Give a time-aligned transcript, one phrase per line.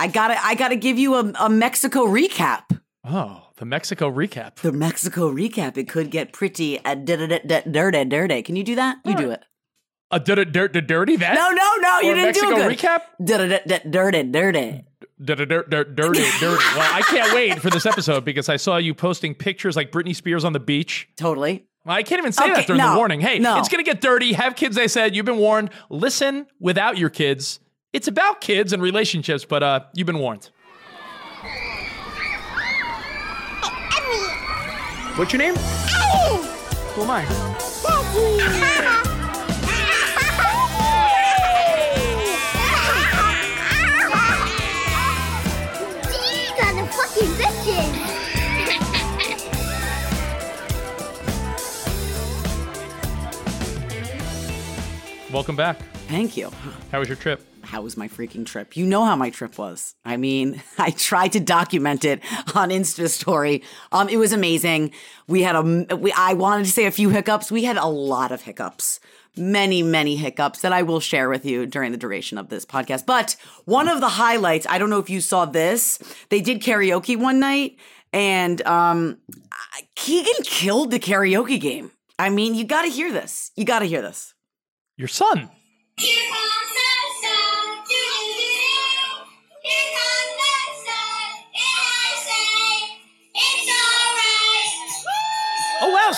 [0.00, 2.80] I gotta, I gotta give you a, a Mexico recap.
[3.04, 4.56] Oh, the Mexico recap.
[4.56, 5.76] The Mexico recap.
[5.76, 8.42] It could get pretty uh, dirty, dirty.
[8.42, 8.96] Can you do that?
[9.04, 9.44] You do it.
[10.10, 11.34] A dirt, dirt, dirty that?
[11.34, 12.00] No, no, no.
[12.00, 12.78] You didn't Mexico do it.
[12.78, 13.00] recap?
[13.22, 14.84] Dirty, dirty, dirty.
[15.22, 16.64] Dirt, dirt, dirt, dirty, dirty.
[16.74, 20.16] Well, I can't wait for this episode because I saw you posting pictures like Britney
[20.16, 21.08] Spears on the beach.
[21.16, 21.66] Totally.
[21.86, 23.20] I can't even say Okay, that during no, the warning.
[23.20, 23.58] Hey, no.
[23.58, 24.32] it's going to get dirty.
[24.32, 25.14] Have kids, they said.
[25.14, 25.70] You've been warned.
[25.90, 27.60] Listen without your kids.
[27.92, 30.50] It's about kids and relationships, but uh, you've been warned.
[35.16, 35.56] What's your name?
[35.56, 37.24] Who am I?
[46.06, 47.90] These are the fucking bitches!
[55.32, 55.80] Welcome back.
[56.06, 56.52] Thank you.
[56.92, 57.49] How was your trip?
[57.70, 58.76] How was my freaking trip?
[58.76, 59.94] You know how my trip was.
[60.04, 62.20] I mean, I tried to document it
[62.56, 63.62] on Insta story.
[63.92, 64.90] Um, it was amazing.
[65.28, 67.52] We had a, we, I wanted to say a few hiccups.
[67.52, 68.98] We had a lot of hiccups,
[69.36, 73.06] many, many hiccups that I will share with you during the duration of this podcast.
[73.06, 73.36] But
[73.66, 76.00] one of the highlights, I don't know if you saw this.
[76.28, 77.76] They did karaoke one night,
[78.12, 79.18] and um,
[79.94, 81.92] Keegan killed the karaoke game.
[82.18, 83.52] I mean, you got to hear this.
[83.54, 84.34] You got to hear this.
[84.96, 85.48] Your son.
[85.96, 86.99] Here comes the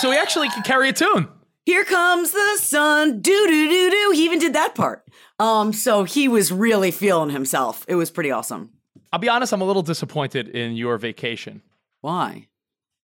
[0.02, 1.28] So he actually can carry a tune.
[1.64, 4.10] Here comes the sun, doo doo doo doo.
[4.12, 5.06] He even did that part.
[5.38, 7.84] Um, so he was really feeling himself.
[7.86, 8.70] It was pretty awesome.
[9.12, 11.62] I'll be honest, I'm a little disappointed in your vacation.
[12.00, 12.48] Why?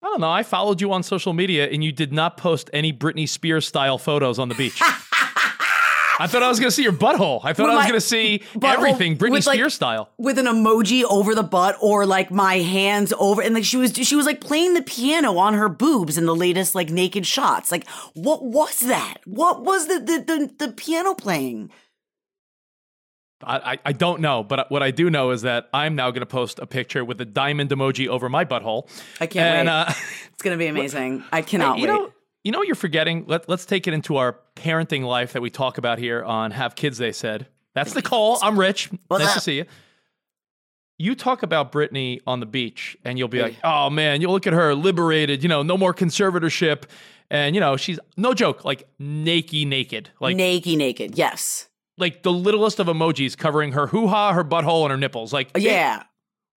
[0.04, 0.32] I don't know.
[0.32, 3.98] I followed you on social media and you did not post any Britney Spears style
[3.98, 4.82] photos on the beach.
[6.22, 7.42] I thought I was going to see your butthole.
[7.44, 10.10] I thought With I was going to see everything Britney with, like- Spears style.
[10.18, 13.94] With an emoji over the butt or like my hands over and like she was
[13.94, 17.72] she was like playing the piano on her boobs in the latest like naked shots.
[17.72, 19.16] Like what was that?
[19.26, 20.24] What was the the
[20.58, 21.72] the, the piano playing?
[23.44, 26.20] I, I, I don't know, but what I do know is that I'm now going
[26.20, 28.88] to post a picture with a diamond emoji over my butthole.
[29.20, 29.74] I can't and, wait.
[29.74, 29.94] Uh,
[30.34, 31.24] It's gonna be amazing.
[31.32, 31.94] I cannot you wait.
[31.94, 33.26] know, you know what you're forgetting?
[33.28, 36.76] Let, let's take it into our parenting life that we talk about here on Have
[36.76, 37.48] Kids, They Said.
[37.74, 38.38] That's the call.
[38.42, 38.90] I'm Rich.
[39.08, 39.66] What's nice to see you.
[40.98, 44.46] You talk about Britney on the beach, and you'll be like, oh man, you'll look
[44.46, 46.84] at her liberated, you know, no more conservatorship.
[47.32, 50.10] And, you know, she's no joke, like naked, naked.
[50.20, 51.18] Like, naked, naked.
[51.18, 51.70] Yes.
[51.98, 55.32] like the littlest of emojis covering her hoo ha, her butthole, and her nipples.
[55.34, 56.04] Like, Yeah.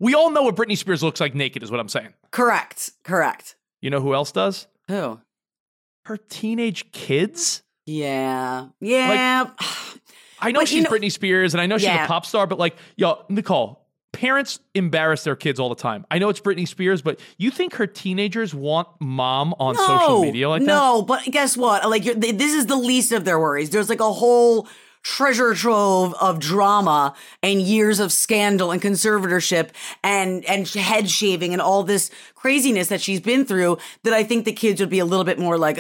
[0.01, 2.13] we all know what Britney Spears looks like naked, is what I'm saying.
[2.33, 2.91] Correct.
[3.05, 3.55] Correct.
[3.81, 4.67] You know who else does?
[4.89, 5.21] Who?
[6.07, 7.63] Her teenage kids.
[7.87, 8.67] Yeah.
[8.81, 9.51] Yeah.
[10.41, 12.05] I know But you she's know- Britney Spears and I know she's Yeah.
[12.05, 16.05] a pop star, but like, yo, Nicole, parents embarrass their kids all the time.
[16.11, 20.49] I know it's Britney Spears, but you think her teenagers want mom on social media
[20.51, 20.67] like that?
[20.67, 21.89] no, but guess what?
[21.89, 23.71] Like, you're, this is the least of their worries.
[23.71, 24.69] There's like a whole
[25.05, 29.71] treasure trove of drama and years of scandal and conservatorship
[30.03, 34.45] and and head shaving and all this craziness that she's been through that I think
[34.45, 35.79] the kids would be a little bit more like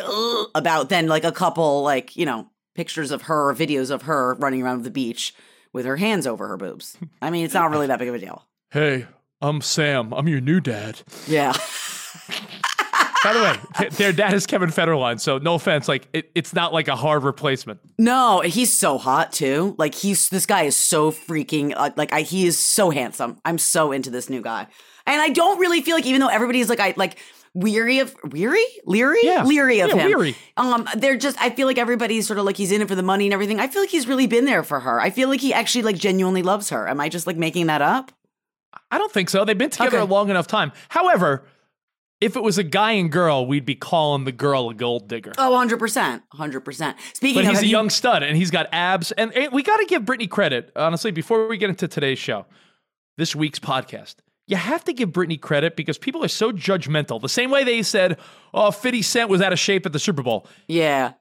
[0.54, 4.34] about than like a couple like you know pictures of her, or videos of her
[4.34, 5.34] running around the beach
[5.72, 6.96] with her hands over her boobs.
[7.22, 8.44] I mean, it's not really that big of a deal.
[8.70, 9.06] Hey,
[9.40, 10.12] I'm Sam.
[10.12, 11.00] I'm your new dad.
[11.26, 11.52] Yeah.
[13.24, 16.52] By the way, th- their dad is Kevin Federline, so no offense, like it, it's
[16.54, 17.80] not like a hard replacement.
[17.98, 19.74] No, he's so hot too.
[19.78, 23.38] Like he's this guy is so freaking uh, like I he is so handsome.
[23.44, 24.66] I'm so into this new guy.
[25.06, 27.18] And I don't really feel like even though everybody's like I like
[27.54, 29.44] weary of weary, leery, Yeah.
[29.44, 30.06] leery of Yeah, him.
[30.06, 30.36] weary.
[30.56, 31.40] Um, they're just.
[31.40, 33.60] I feel like everybody's sort of like he's in it for the money and everything.
[33.60, 35.00] I feel like he's really been there for her.
[35.00, 36.88] I feel like he actually like genuinely loves her.
[36.88, 38.12] Am I just like making that up?
[38.90, 39.44] I don't think so.
[39.44, 40.02] They've been together Okay.
[40.02, 40.72] a long enough time.
[40.88, 41.44] However,
[42.20, 45.32] if it was a guy and girl, we'd be calling the girl a gold digger.
[45.38, 46.96] Oh, 100 percent, hundred percent.
[47.14, 49.12] Speaking but of, he's a you- young stud and he's got abs.
[49.12, 52.46] And, and we got to give Britney credit, honestly, before we get into today's show,
[53.18, 54.16] this week's podcast.
[54.46, 57.20] You have to give Britney credit because people are so judgmental.
[57.20, 58.18] The same way they said,
[58.52, 60.46] oh, 50 Cent was out of shape at the Super Bowl.
[60.68, 61.12] yeah,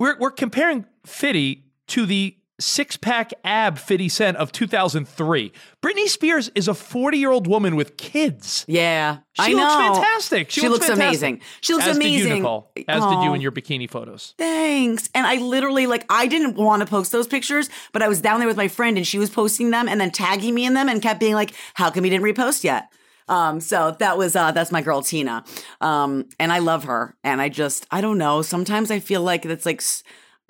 [0.00, 5.52] We're, we're comparing Fitty to the six pack ab 50 Cent of 2003.
[5.82, 8.64] Britney Spears is a 40 year old woman with kids.
[8.68, 9.18] yeah.
[9.34, 9.94] She I looks know.
[9.94, 10.50] fantastic.
[10.50, 11.06] She, looks, fantastic.
[11.06, 11.40] amazing.
[11.62, 12.28] She looks As amazing.
[12.28, 12.70] Did you, Nicole.
[12.86, 14.34] As did you in your bikini photos.
[14.36, 15.08] Thanks.
[15.14, 18.40] And I literally like I didn't want to post those pictures, but I was down
[18.40, 20.88] there with my friend and she was posting them and then tagging me in them
[20.88, 22.88] and kept being like, "How come you didn't repost yet?"
[23.28, 25.44] Um, so that was uh that's my girl Tina.
[25.80, 27.16] Um, and I love her.
[27.24, 28.42] And I just I don't know.
[28.42, 29.80] Sometimes I feel like it's like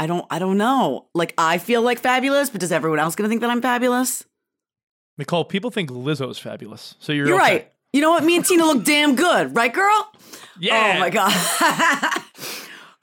[0.02, 1.06] I don't I don't know.
[1.14, 4.24] Like I feel like fabulous, but does everyone else gonna think that I'm fabulous?
[5.16, 6.96] Nicole, people think Lizzo's fabulous.
[6.98, 7.44] So you're, You're okay.
[7.52, 7.72] right.
[7.92, 8.24] You know what?
[8.24, 10.12] Me and Tina look damn good, right, girl?
[10.58, 10.94] Yeah.
[10.96, 12.22] Oh my god.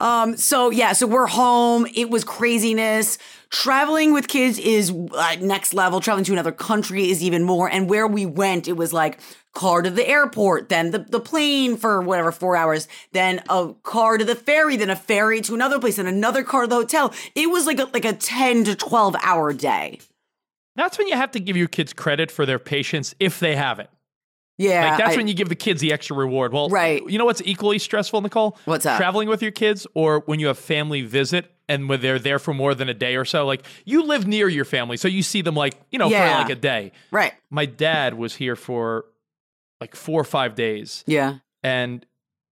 [0.00, 0.36] um.
[0.36, 0.92] So yeah.
[0.92, 1.86] So we're home.
[1.94, 3.16] It was craziness.
[3.50, 6.00] Traveling with kids is uh, next level.
[6.00, 7.68] Traveling to another country is even more.
[7.68, 9.18] And where we went, it was like
[9.54, 14.18] car to the airport, then the, the plane for whatever four hours, then a car
[14.18, 17.12] to the ferry, then a ferry to another place, and another car to the hotel.
[17.34, 19.98] It was like a, like a ten to twelve hour day.
[20.76, 23.80] That's when you have to give your kids credit for their patience if they have
[23.80, 23.90] it.
[24.60, 24.90] Yeah.
[24.90, 26.52] Like that's I- when you give the kids the extra reward.
[26.52, 27.02] Well, Right.
[27.08, 28.58] You know what's equally stressful, Nicole?
[28.66, 28.96] What's that?
[28.98, 32.52] Traveling with your kids, or when you have family visit and when they're there for
[32.52, 33.46] more than a day or so.
[33.46, 36.34] Like you live near your family, so you see them like you know Yeah.
[36.36, 36.92] for like a day.
[37.10, 37.32] right.
[37.48, 39.06] My dad was here for
[39.80, 41.36] like four or five days, Yeah.
[41.62, 42.04] and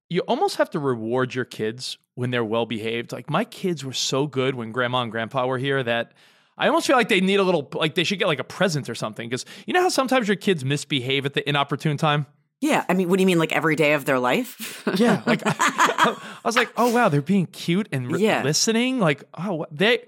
[0.08, 3.12] you almost have to reward your kids when they're well behaved.
[3.12, 6.12] Like my kids were so good when grandma and grandpa were here that
[6.58, 8.90] I almost feel like they need a little like they should get like a present
[8.90, 12.26] or something because you know how sometimes your kids misbehave at the inopportune time.
[12.60, 12.84] Yeah.
[12.88, 14.82] I mean, what do you mean, like every day of their life?
[14.96, 18.42] Yeah, like I, I was like, oh wow, they're being cute and re- Yeah.
[18.42, 18.98] listening.
[18.98, 20.06] Like, oh, they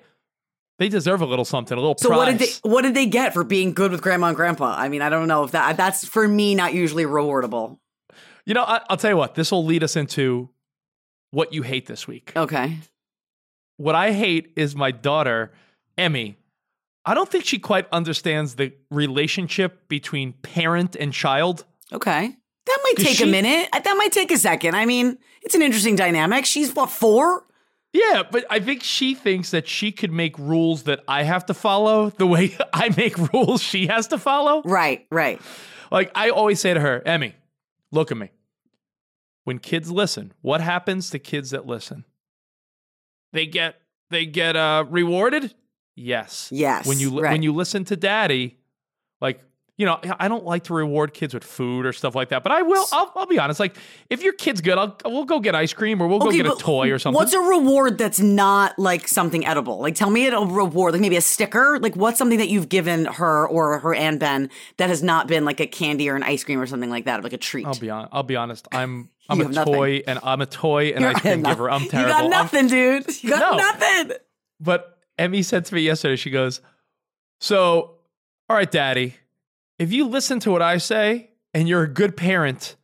[0.80, 2.16] they deserve a little something, a little So prize.
[2.18, 4.74] what did they what did they get for being good with grandma and grandpa?
[4.76, 7.78] I mean, I don't know if that that's for me not usually rewardable.
[8.46, 9.34] you know, I, I'll tell you what.
[9.36, 10.48] This will lead us into
[11.30, 12.32] what you hate this week.
[12.34, 12.78] Okay.
[13.76, 15.52] What I hate is my daughter,
[15.96, 16.36] Emmy.
[17.04, 21.64] I don't think she quite understands the relationship between parent and child.
[21.92, 22.36] Okay.
[22.66, 23.68] That might take a minute.
[23.72, 24.76] That might take a second.
[24.76, 26.44] I mean, it's an interesting dynamic.
[26.44, 27.44] She's what, four?
[27.92, 31.54] Yeah, but I think she thinks that she could make rules that I have to
[31.54, 34.62] follow the way I make rules she has to follow.
[34.64, 35.40] Right, right.
[35.90, 37.34] Like I always say to her, Emmy,
[37.90, 38.30] look at me.
[39.44, 42.04] When kids listen, what happens to kids that listen?
[43.32, 43.76] They get
[44.10, 45.54] they get uh rewarded?
[46.00, 46.48] Yes.
[46.52, 47.32] Yes, When you right.
[47.32, 48.58] when you listen to daddy,
[49.20, 49.40] like
[49.76, 52.52] you know, I don't like to reward kids with food or stuff like that, but
[52.52, 52.84] I will.
[52.92, 53.58] I'll, I'll be honest.
[53.58, 53.78] Like,
[54.10, 56.54] if your kid's good, I'll we'll go get ice cream or we'll go get a
[56.54, 57.14] toy or something.
[57.16, 59.78] What's a reward that's not like something edible?
[59.80, 61.78] Like, tell me a reward, like maybe a sticker.
[61.80, 65.46] Like, what's something that you've given her or her and Ben that has not been
[65.46, 67.66] like a candy or an ice cream or something like that, like a treat?
[67.66, 68.06] I'll be on.
[68.12, 68.68] I'll be honest.
[68.72, 69.72] I'm I'm a have nothing.
[69.74, 71.70] toy and I'm a toy and You're- ice cream giver.
[71.70, 72.00] I'm terrible.
[72.10, 73.22] You got I'm- nothing, dude.
[73.24, 73.56] You got No.
[73.56, 74.16] nothing.
[74.60, 76.62] But Emmy said to me yesterday, she goes,
[77.40, 77.96] So,
[78.48, 79.16] all right, daddy,
[79.78, 82.76] if you listen to what I say and you're a good parent,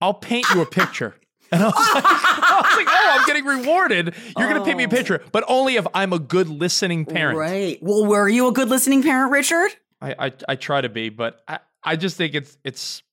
[0.00, 1.14] I'll paint you a picture.
[1.52, 4.16] And I was, like, I was like, oh, I'm getting rewarded.
[4.36, 4.90] You're going to paint me a oh.
[4.90, 7.38] picture, but only if I'm a good listening parent.
[7.38, 7.78] Right.
[7.80, 9.70] Well, were you a good listening parent, Richard?
[10.00, 13.04] I, I, I try to be, but I, I just think it's, it's,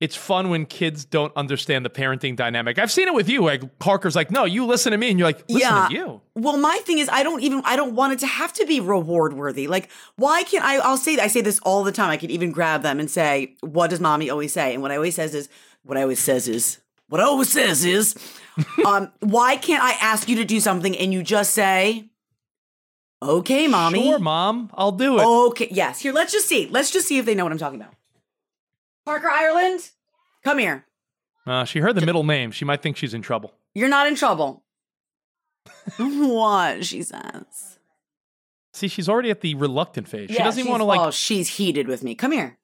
[0.00, 2.78] it's fun when kids don't understand the parenting dynamic.
[2.78, 3.44] I've seen it with you.
[3.44, 5.10] Like Parker's like, no, you listen to me.
[5.10, 5.88] And you're like, listen yeah.
[5.88, 6.20] to you.
[6.34, 8.80] Well, my thing is, I don't even, I don't want it to have to be
[8.80, 9.66] reward worthy.
[9.66, 12.08] Like, why can't I, I'll say, I say this all the time.
[12.08, 14.72] I could even grab them and say, what does mommy always say?
[14.72, 15.50] And what I always says is,
[15.82, 16.78] what I always says is,
[17.08, 18.14] what I always says is,
[18.86, 22.08] um, why can't I ask you to do something and you just say,
[23.22, 24.04] okay, mommy.
[24.04, 25.26] Sure, mom, I'll do it.
[25.26, 26.00] Okay, yes.
[26.00, 26.68] Here, let's just see.
[26.70, 27.94] Let's just see if they know what I'm talking about.
[29.10, 29.90] Parker Ireland,
[30.44, 30.86] come here.
[31.44, 32.52] Uh, she heard the middle name.
[32.52, 33.52] She might think she's in trouble.
[33.74, 34.62] You're not in trouble.
[35.96, 36.84] what?
[36.84, 37.78] She says.
[38.72, 40.30] See, she's already at the reluctant phase.
[40.30, 41.00] she Yeah, doesn't even she's- want to like.
[41.00, 42.14] Oh, she's heated with me.
[42.14, 42.56] Come here.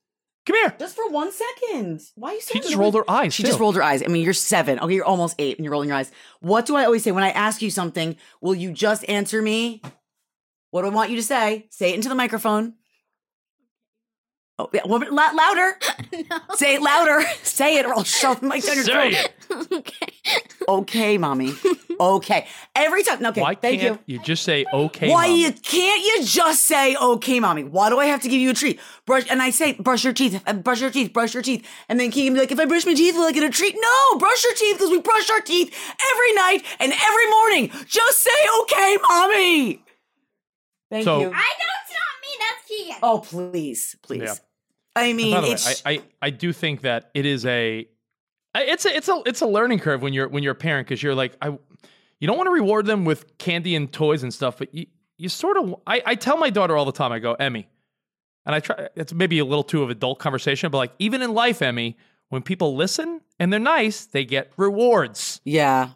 [0.47, 0.73] Come here.
[0.79, 2.01] Just for one second.
[2.15, 2.81] Why are you so She just annoyed?
[2.81, 3.35] rolled her eyes.
[3.35, 3.49] She too.
[3.49, 4.05] just rolled her eyes.
[4.05, 4.79] I mean, you're seven.
[4.79, 6.13] Okay, you're almost eight and you're rolling your eyes.
[6.39, 7.11] What do I always say?
[7.11, 9.83] When I ask you something, will you just answer me?
[10.71, 11.67] What do I want you to say?
[11.71, 12.75] Say it into the microphone.
[14.59, 15.79] Oh, yeah, well, la- louder.
[16.55, 17.21] Say it louder.
[17.43, 19.31] Say it, or I'll shove the mic down your Say throat.
[19.51, 19.73] it.
[19.73, 20.13] okay.
[20.69, 21.53] Okay, mommy.
[21.99, 22.47] Okay.
[22.75, 23.25] Every time.
[23.25, 23.41] Okay.
[23.41, 24.17] Why thank can't you.
[24.19, 24.23] you.
[24.23, 25.09] just say okay?
[25.09, 25.37] Why Mom?
[25.39, 27.65] you can't you just say okay, mommy?
[27.65, 28.79] Why do I have to give you a treat?
[29.07, 32.11] Brush and I say brush your teeth, brush your teeth, brush your teeth, and then
[32.11, 33.77] Keegan be like, if I brush my teeth, will I get a treat?
[33.81, 35.75] No, brush your teeth because we brush our teeth
[36.13, 37.71] every night and every morning.
[37.87, 39.83] Just say okay, mommy.
[40.91, 41.29] Thank So- you.
[41.29, 42.29] I know it's not me.
[42.41, 42.97] That's Keegan.
[43.03, 44.23] Oh please, please.
[44.23, 44.35] Yeah.
[44.97, 47.87] I mean, By the way, I, I I do think that it is a
[48.55, 51.03] it's a it's a it's a learning curve when you're when you're a parent because
[51.03, 51.49] you're like I
[52.19, 54.87] you don't want to reward them with candy and toys and stuff, but you
[55.19, 57.69] you sort of I, I tell my daughter all the time I go Emmy,
[58.47, 61.35] and I try it's maybe a little too of adult conversation, but like even in
[61.35, 61.97] life, Emmy,
[62.31, 65.41] when people listen and they're nice, they get rewards.
[65.45, 65.91] yeah.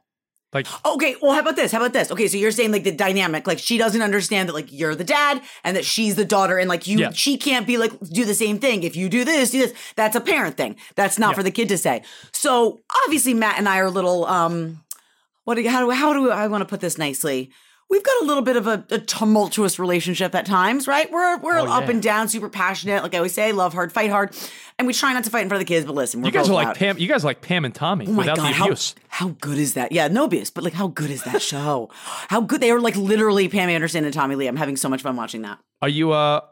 [0.52, 1.70] Like Okay, well, how about this?
[1.70, 2.10] How about this?
[2.10, 5.04] Okay, so you're saying like the dynamic, like she doesn't understand that like you're the
[5.04, 7.10] dad and that she's the daughter, and like you, Yeah.
[7.12, 8.82] she can't be like do the same thing.
[8.82, 9.74] If you do this, do this.
[9.94, 10.76] That's a parent thing.
[10.96, 11.34] That's not Yeah.
[11.36, 12.02] for the kid to say.
[12.32, 14.80] So obviously, Matt and I are a little um,
[15.44, 15.54] what?
[15.54, 17.50] Do, how do how do I want to put this nicely?
[17.90, 21.10] We've got a little bit of a, a tumultuous relationship at times, right?
[21.10, 21.90] We're we're Oh, up yeah.
[21.90, 23.02] and down, super passionate.
[23.02, 24.34] Like I always say, love hard, fight hard,
[24.78, 25.84] and we try not to fight in front of the kids.
[25.86, 26.76] But listen, we're you guys are like.
[26.76, 26.98] Pam.
[26.98, 28.94] You guys are like Pam and Tommy Oh without god, the how, abuse.
[29.08, 29.90] how good is that?
[29.90, 31.90] Yeah, no abuse, but like how good is that show?
[32.28, 34.46] how good they are like literally Pam Anderson and Tommy Lee.
[34.46, 35.58] I'm having so much fun watching that.
[35.82, 36.42] Are you uh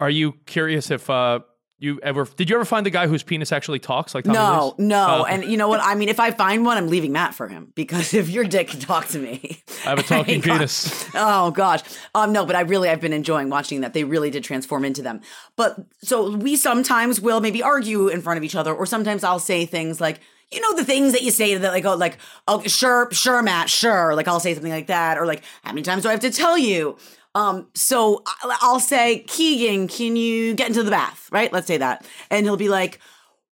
[0.00, 1.40] are you curious if uh
[1.78, 4.74] you ever did you ever find the guy whose penis actually talks like Tommy No,
[4.78, 4.88] Lee's?
[4.88, 5.06] no.
[5.20, 5.24] Oh.
[5.24, 5.80] And you know what?
[5.82, 8.68] I mean, if I find one, I'm leaving Matt for him because if your dick
[8.68, 11.06] can talk to me, I have a talking penis.
[11.14, 11.82] Oh gosh.
[12.14, 13.92] Um no, but I really I've been enjoying watching that.
[13.92, 15.20] They really did transform into them.
[15.56, 19.38] But so we sometimes will maybe argue in front of each other or sometimes I'll
[19.38, 20.20] say things like
[20.52, 22.18] you know the things that you say to that like oh like
[22.48, 25.82] oh sure sure Matt sure like I'll say something like that or like how many
[25.82, 26.96] times do I have to tell you
[27.40, 28.22] um so
[28.62, 32.56] I'll say Keegan can you get into the bath right let's say that and he'll
[32.56, 32.98] be like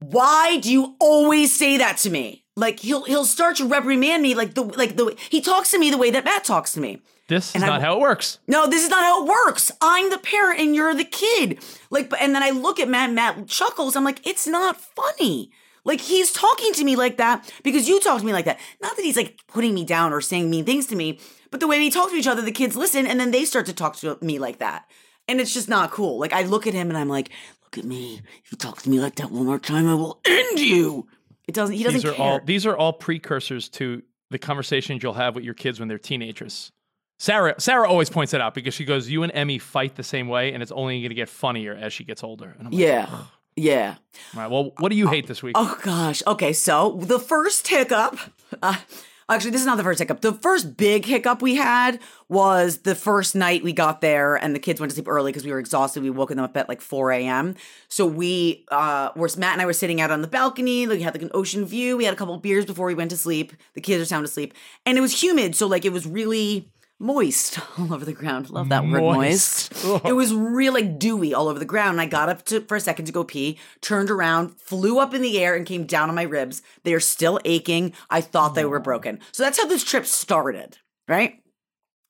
[0.00, 4.34] why do you always say that to me like he'll he'll start to reprimand me
[4.34, 7.00] like the like the he talks to me the way that Matt talks to me
[7.28, 8.38] This is And I- not how it works.
[8.46, 9.70] no, this is not how it works.
[9.80, 11.58] I'm the parent and you're the kid.
[11.90, 13.96] Like, and then I look at Matt, Matt chuckles.
[13.96, 15.50] I'm like, it's not funny.
[15.86, 18.58] Like, he's talking to me like that because you talk to me like that.
[18.82, 21.18] Not that he's like putting me down or saying mean things to me,
[21.54, 23.64] but the way we talk to each other, the kids listen and then they start
[23.66, 24.90] to talk to me like that.
[25.28, 26.18] And it's just not cool.
[26.18, 27.30] Like, I look at him and I'm like,
[27.62, 28.20] look at me.
[28.44, 31.06] If you talk to me like that one more time, I will end you.
[31.46, 32.26] It doesn't, he doesn't These are care.
[32.26, 35.96] all these are all precursors to the conversations you'll have with your kids when they're
[35.96, 36.72] teenagers.
[37.20, 40.26] Sarah Sarah always points it out because she goes, "You and Emmy fight the same
[40.26, 42.80] way, and it's only going to get funnier as she gets older." And I'm like,
[42.80, 43.18] yeah.
[43.54, 43.94] Yeah.
[44.34, 45.54] all right, well, what do you hate this week?
[45.56, 46.20] Oh gosh.
[46.26, 48.18] Okay, so the first hiccup.
[48.60, 48.78] Uh,
[49.28, 50.20] actually, this is not the first hiccup.
[50.20, 54.58] The first big hiccup we had was the first night we got there, and the
[54.58, 56.02] kids went to sleep early because we were exhausted.
[56.02, 57.54] We woke them up at like four a.m.
[57.88, 60.86] So we uh, were Matt and I were sitting out on the balcony.
[60.86, 61.96] Like, we had like an ocean view.
[61.96, 63.52] We had a couple beers before we went to sleep.
[63.74, 64.54] The kids are sound asleep,
[64.86, 68.50] and it was humid, so like it was really moist all over the ground.
[68.50, 69.84] Love that word, Moist.
[69.84, 70.04] moist.
[70.04, 71.92] It was really like dewy all over the ground.
[71.92, 75.14] And I got up to, for a second to go pee, turned around, flew up
[75.14, 76.62] in the air, and came down on my ribs.
[76.84, 77.92] They are still aching.
[78.10, 79.20] I thought they were broken.
[79.32, 81.40] So that's how this trip started, right?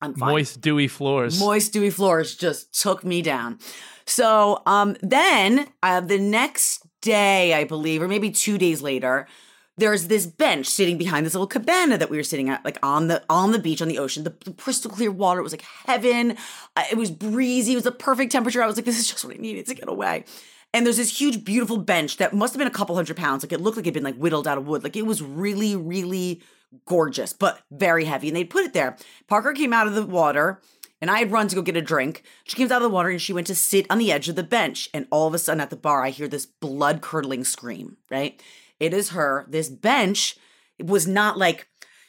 [0.01, 0.31] I'm fine.
[0.31, 1.39] Moist, dewy floors.
[1.39, 3.59] Moist, dewy floors just took me down.
[4.05, 9.27] So um, then uh, the next day, I believe, or maybe two days later,
[9.77, 13.07] there's this bench sitting behind this little cabana that we were sitting at, like on
[13.07, 14.23] the on the beach on the ocean.
[14.23, 15.39] The, the crystal clear water.
[15.39, 16.37] It was like heaven.
[16.75, 17.73] Uh, it was breezy.
[17.73, 18.63] It was the perfect temperature.
[18.63, 20.23] I was like, this is just what I needed to get away.
[20.73, 23.43] And there's this huge, beautiful bench that must have been a couple hundred pounds.
[23.43, 24.83] Like it looked like it'd been like whittled out of wood.
[24.83, 26.41] Like it was really, really
[26.85, 28.27] gorgeous, but very heavy.
[28.27, 28.97] And they put it there.
[29.27, 30.61] Parker came out of the water
[31.01, 32.23] and I had run to go get a drink.
[32.43, 34.35] She came out of the water and she went to sit on the edge of
[34.35, 34.89] the bench.
[34.93, 38.41] And all of a sudden at the bar, I hear this blood curdling scream, right?
[38.79, 39.45] It is her.
[39.49, 40.37] This bench
[40.77, 41.67] it was not like,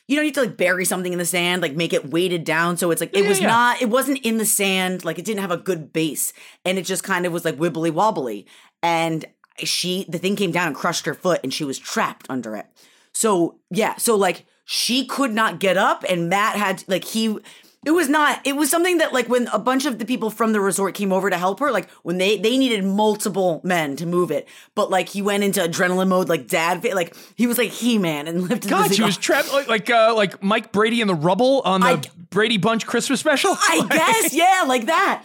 [0.08, 2.44] you know, you have to like bury something in the sand, like make it weighted
[2.44, 2.76] down.
[2.76, 3.46] So it's like, it Yeah, was yeah.
[3.46, 5.04] not, it wasn't in the sand.
[5.04, 6.32] Like it didn't have a good base.
[6.64, 8.46] And it just kind of was like wibbly wobbly.
[8.82, 9.24] And
[9.58, 12.66] she, the thing came down and crushed her foot and she was trapped under it.
[13.12, 17.38] So yeah, so like she could not get up, and Matt had like he.
[17.86, 18.40] It was not.
[18.44, 21.12] It was something that like when a bunch of the people from the resort came
[21.12, 24.90] over to help her, like when they they needed multiple men to move it, but
[24.90, 28.42] like he went into adrenaline mode, like dad, like he was like He Man and
[28.48, 28.68] lifted.
[28.68, 31.80] God, the she was trapped like like, uh, like Mike Brady in the rubble on
[31.80, 33.52] the I- Brady Bunch Christmas special.
[33.56, 35.24] I guess, yeah, like that.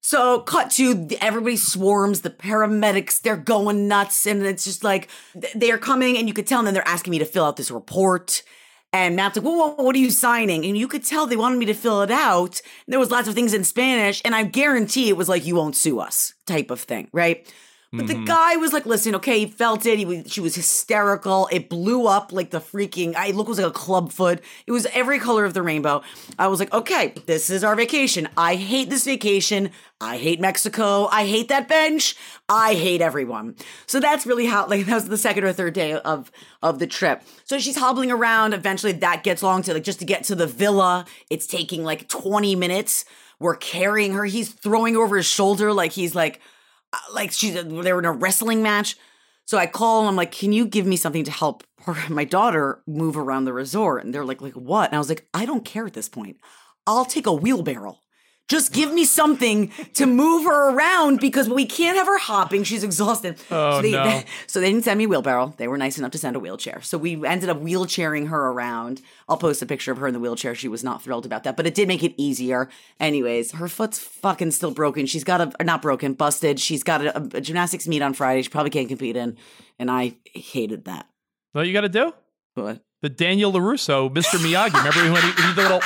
[0.00, 4.26] So, cut to everybody swarms, the paramedics, they're going nuts.
[4.26, 5.08] And it's just like
[5.54, 7.70] they're coming, and you could tell, and then they're asking me to fill out this
[7.70, 8.42] report.
[8.92, 10.64] And Matt's like, what are you signing?
[10.64, 12.62] And you could tell they wanted me to fill it out.
[12.88, 15.76] There was lots of things in Spanish, and I guarantee it was like, you won't
[15.76, 17.52] sue us type of thing, right?
[17.92, 18.24] But the mm-hmm.
[18.24, 19.98] guy was like, listen, okay, he felt it.
[19.98, 21.48] He was, she was hysterical.
[21.52, 24.42] It blew up like the freaking, I look, it was like a club foot.
[24.66, 26.02] It was every color of the rainbow.
[26.38, 28.28] I was like, okay, this is our vacation.
[28.36, 29.70] I hate this vacation.
[30.00, 31.06] I hate Mexico.
[31.06, 32.16] I hate that bench.
[32.48, 33.54] I hate everyone.
[33.86, 36.30] So that's really how, like, that was the second or third day of,
[36.62, 37.22] of the trip.
[37.44, 38.52] So she's hobbling around.
[38.52, 41.06] Eventually that gets long to like, just to get to the villa.
[41.30, 43.04] It's taking like 20 minutes.
[43.38, 44.24] We're carrying her.
[44.24, 46.40] He's throwing over his shoulder like he's like,
[47.12, 48.96] like she's they were in a wrestling match.
[49.44, 52.24] So I call and I'm like, "Can you give me something to help her, my
[52.24, 55.44] daughter move around the resort?" And they're like, "Like what?" And I was like, "I
[55.46, 56.38] don't care at this point.
[56.86, 57.98] I'll take a wheelbarrow.
[58.48, 62.62] Just give me something to move her around because we can't have her hopping.
[62.62, 64.22] She's exhausted." Oh, so they, no.
[64.46, 65.54] so they didn't send me a wheelbarrow.
[65.56, 66.80] They were nice enough to send a wheelchair.
[66.82, 69.02] So we ended up wheelchairing her around.
[69.28, 70.54] I'll post a picture of her in the wheelchair.
[70.54, 72.68] She was not thrilled about that, but it did make it easier.
[73.00, 75.06] Anyways, her foot's fucking still broken.
[75.06, 76.60] She's got a not broken, busted.
[76.60, 78.42] She's got a, a gymnastics meet on Friday.
[78.42, 79.36] She probably can't compete in,
[79.78, 81.08] and I hated that.
[81.52, 82.12] What you got to do?
[82.54, 84.38] But The Daniel Larusso, Mr.
[84.38, 84.72] Miyagi.
[84.74, 85.80] Remember when he, he did the little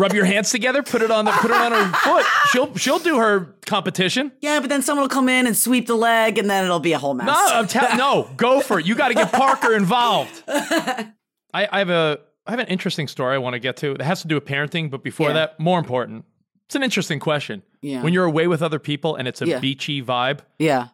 [0.00, 2.26] rub your hands together, put it on the put it on her foot.
[2.50, 4.32] She'll she'll do her competition.
[4.40, 6.92] yeah, but then someone will come in and sweep the leg, and then it'll be
[6.94, 7.26] a whole mess.
[7.26, 8.86] No, I'm telling no, go for it.
[8.86, 10.42] You got to get Parker involved.
[10.48, 11.12] I,
[11.52, 13.92] I have a I have an interesting story I want to get to.
[13.92, 15.34] It has to do with parenting, but before Yeah.
[15.34, 16.24] that, more important,
[16.66, 17.62] it's an interesting question.
[17.82, 18.02] Yeah.
[18.02, 19.58] When you're away with other people and it's a Yeah.
[19.60, 20.40] beachy vibe.
[20.58, 20.88] yeah,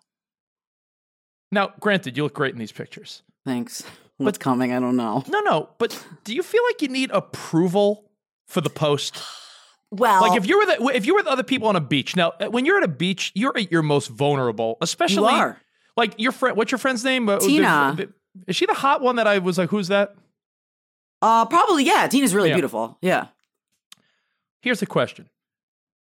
[1.53, 3.23] Now, granted, you look great in these pictures.
[3.45, 3.85] thanks.
[4.19, 4.73] What's coming?
[4.73, 5.23] I don't know.
[5.29, 8.06] No, no, but do you feel like you need approval
[8.47, 9.17] for the post?
[9.91, 12.17] Well, Like if you were the, if you were with other people on a beach.
[12.17, 15.61] Now, uh, when you're at a beach, you're at your most vulnerable, especially you are.
[15.97, 16.57] like your friend.
[16.57, 17.29] What's your friend's name?
[17.29, 17.97] Uh, Tina.
[18.47, 20.15] Is she the hot one that I was like, who's that?
[21.23, 22.07] Uh, probably yeah.
[22.09, 22.57] Tina's really Yeah.
[22.57, 22.99] beautiful.
[23.01, 23.29] Yeah,
[24.61, 25.29] Here's the question: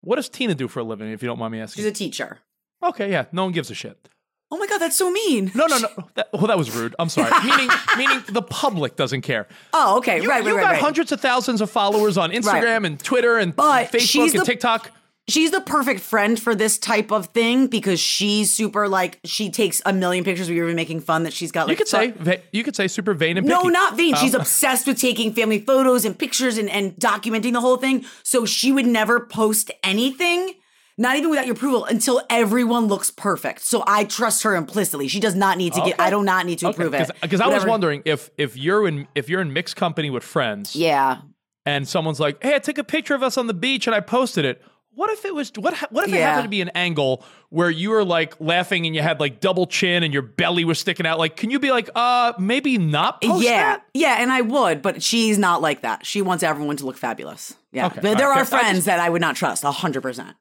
[0.01, 1.11] What does Tina do for a living?
[1.11, 1.83] If you don't mind me asking.
[1.83, 2.39] she's a teacher.
[2.83, 4.09] okay, yeah, no one gives a shit.
[4.49, 5.51] Oh my god, that's so mean.
[5.53, 5.89] No, no, no.
[6.15, 6.95] That, well, that was rude.
[6.99, 7.31] I'm sorry.
[7.45, 9.47] meaning, meaning the public doesn't care.
[9.73, 10.79] Oh, okay, You, right, right, you right, got right.
[10.81, 14.45] hundreds of thousands of followers on Instagram and Twitter and But Facebook she's and the-
[14.45, 14.91] TikTok.
[15.27, 19.81] she's the perfect friend for this type of thing because she's super like she takes
[19.85, 20.49] a million pictures.
[20.49, 22.77] We were even making fun that she's got like You could say va- you could
[22.77, 24.15] say super vain and no, not vain.
[24.15, 28.05] She's Um, obsessed with taking family photos and pictures and, and documenting the whole thing.
[28.23, 30.53] So she would never post anything,
[30.97, 33.61] not even without your approval, until everyone looks perfect.
[33.61, 35.07] So I trust her implicitly.
[35.07, 35.99] She does not need to get.
[35.99, 39.07] I do not need to approve it Because I was wondering if if you're in
[39.15, 41.19] if you're in mixed company with friends Yeah,
[41.65, 43.99] and someone's like, "Hey, I took a picture of us on the beach and I
[43.99, 47.23] posted it." What if it was what what if it happened to be an angle
[47.49, 50.79] where you were like laughing and you had like double chin and your belly was
[50.79, 51.19] sticking out?
[51.19, 54.81] Like, can you be like, "Uh, maybe not post yeah, that?" yeah, and I would,
[54.81, 56.03] but she's not like that.
[56.03, 57.53] She wants everyone to look fabulous.
[57.71, 58.57] Yeah, Okay, but there right, are fair.
[58.57, 59.61] I friends just- that I would not trust.
[59.63, 60.35] hundred percent.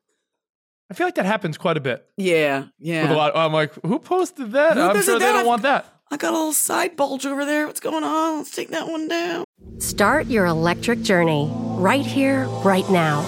[0.91, 2.07] I feel like that happens quite a bit.
[2.17, 3.03] Yeah, yeah.
[3.03, 4.75] With a lot, I'm like, who posted that?
[4.77, 5.33] Who I'm posted sure they that?
[5.33, 5.87] don't I've- want that.
[6.09, 7.67] I got a little side bulge over there.
[7.67, 8.39] What's going on?
[8.39, 9.45] Let's take that one down.
[9.79, 13.23] Start your electric journey right here, right now.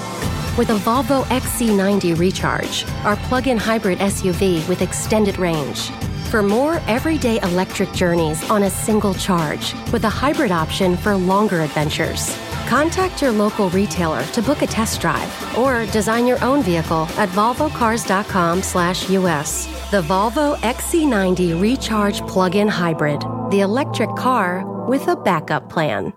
[0.56, 5.90] With a Volvo XC90 Recharge, our plug in hybrid SUV with extended range.
[6.30, 11.62] For more everyday electric journeys on a single charge, with a hybrid option for longer
[11.62, 12.28] adventures.
[12.68, 17.30] Contact your local retailer to book a test drive or design your own vehicle at
[17.30, 19.66] volvocars.com/us.
[19.90, 26.12] The Volvo XC90 Recharge plug-in hybrid, the electric car with a backup plan.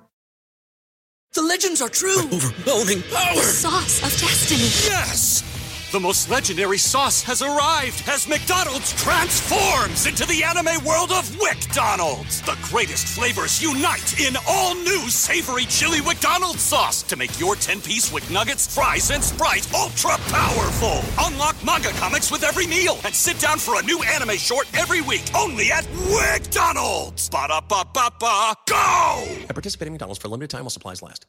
[1.34, 2.20] The legends are true.
[2.20, 3.36] Overwhelming power!
[3.36, 4.68] The Sauce of destiny.
[4.92, 5.44] Yes!
[5.92, 12.40] The most legendary sauce has arrived as McDonald's transforms into the anime world of WcDonald's.
[12.44, 18.10] The greatest flavors unite in all new savory chili McDonald's sauce to make your 10-piece
[18.14, 21.02] Wick Nuggets, fries, and Sprite ultra powerful.
[21.26, 25.02] Unlock manga comics with every meal and sit down for a new anime short every
[25.02, 27.30] week only at WcDonald's.
[27.30, 29.28] Ba-da-ba-ba-ba, go!
[29.42, 31.26] At participating in McDonald's for a limited time while supplies last.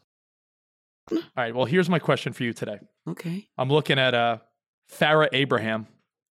[1.11, 1.53] All right.
[1.53, 2.79] Well, here's my question for you today.
[3.09, 3.48] Okay.
[3.59, 4.38] I'm looking at uh,
[4.98, 5.87] Farrah Abraham.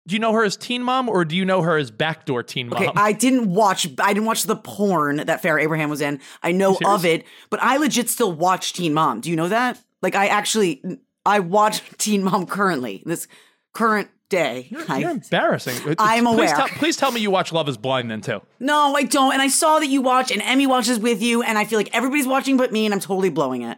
[0.08, 2.70] Do you know her as Teen Mom or do you know her as Backdoor Teen
[2.70, 2.82] Mom?
[2.82, 3.88] Okay, I didn't watch.
[4.00, 6.20] I didn't watch the porn that Farrah Abraham was in.
[6.42, 9.22] I know of it, but I legit still watch Teen Mom.
[9.22, 9.80] Do you know that?
[10.02, 10.82] Like, I actually,
[11.26, 13.04] I watch Teen Mom currently.
[13.06, 13.28] This
[13.74, 14.72] current day.
[14.88, 15.76] I- You're embarrassing.
[15.88, 16.56] Uh, I'm please aware.
[16.56, 18.42] Tell, please tell me you watch Love Is Blind then too.
[18.60, 19.34] no, I don't.
[19.34, 21.90] And I saw that you watch, and Emmy watches with you, and I feel like
[21.94, 23.78] everybody's watching but me, and I'm totally blowing it.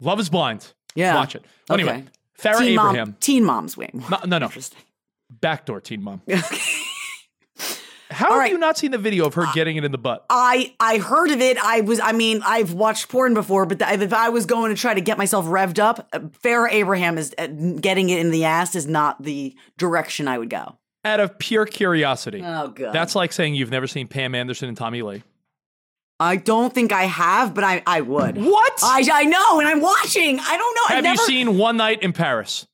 [0.00, 0.72] Love Is Blind.
[0.96, 1.14] Yeah.
[1.14, 1.44] Watch it.
[1.70, 2.04] Anyway, Okay.
[2.42, 3.08] Farrah Teen Abraham.
[3.10, 3.16] Mom.
[3.20, 3.90] Teen Mom's way.
[3.92, 4.46] more No, no, no.
[4.46, 4.78] Interesting.
[5.30, 6.22] Backdoor Teen Mom.
[6.30, 6.58] Okay.
[8.12, 8.50] How All have right.
[8.50, 10.26] you not seen the video of her getting it in the butt?
[10.28, 11.56] I I heard of it.
[11.58, 14.80] I was I mean I've watched porn before, but the, if I was going to
[14.80, 18.46] try to get myself revved up, uh, Farrah Abraham is uh, getting it in the
[18.46, 20.76] ass is not the direction I would go.
[21.04, 22.42] Out of pure curiosity.
[22.44, 25.22] Oh god, That's like saying you've never seen Pam Anderson and Tommy Lee.
[26.20, 28.36] I don't think I have, but I I would.
[28.36, 28.78] What?
[28.82, 30.38] I I know, and I'm watching.
[30.38, 30.96] I don't know.
[30.96, 32.66] I've never, you seen One Night in Paris?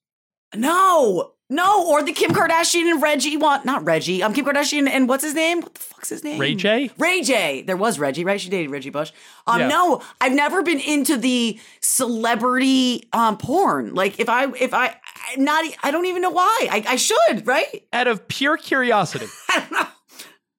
[0.54, 3.60] No, no, or the Kim Kardashian and Reggie one.
[3.64, 4.22] Not Reggie.
[4.24, 5.60] I'm Kim Kardashian and what's his name?
[5.60, 6.40] What the fuck's his name?
[6.40, 6.90] Ray J?
[6.98, 7.62] Ray J.
[7.62, 8.40] There was Reggie, right?
[8.40, 9.12] She dated Reggie Bush.
[9.46, 9.68] Um, Yeah.
[9.68, 13.94] no, I've never been into the celebrity um porn.
[13.94, 16.68] Like if I if I I- not I don't even know why.
[16.70, 17.84] I, I should, right?
[17.92, 19.26] Out of pure curiosity.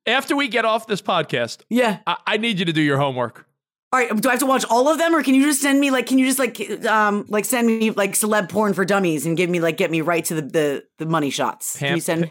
[0.08, 0.18] I don't know.
[0.18, 2.00] After we get off this podcast, Yeah.
[2.08, 3.46] I, I need you to do your homework.
[3.94, 4.16] All right.
[4.16, 6.08] Do I have to watch all of them, or can you just send me like?
[6.08, 9.50] Can you just like um like send me like celeb porn for dummies and give
[9.50, 11.78] me like get me right to the the, the money shots?
[11.80, 12.30] Can you send?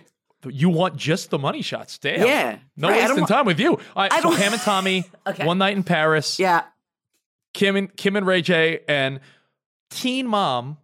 [0.49, 1.99] You want just the money shots.
[1.99, 2.25] Damn.
[2.27, 2.59] Yeah.
[2.77, 3.71] No Right, wasting time with you.
[3.73, 5.45] All right, I so don't- Pam and Tommy, Okay.
[5.47, 6.65] One Night in Paris, Yeah.
[7.55, 9.19] Kim and Kim and Ray J, and
[9.91, 10.77] teen mom,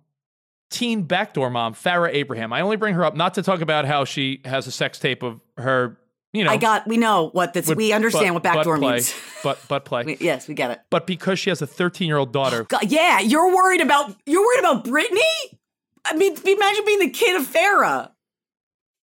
[0.70, 2.52] teen backdoor mom, Farrah Abraham.
[2.52, 5.22] I only bring her up not to talk about how she has a sex tape
[5.22, 5.98] of her,
[6.32, 6.50] you know.
[6.50, 6.86] I got.
[6.86, 7.68] We know what this.
[7.68, 9.14] with We understand what backdoor play, means.
[9.42, 10.04] But butt play.
[10.04, 10.80] We- yes, we get it.
[10.90, 14.14] but because she has a 13 year old daughter, oh, God, yeah, you're worried about
[14.26, 15.58] you're worried about Britney.
[16.04, 18.10] I mean, imagine being the kid of Farrah.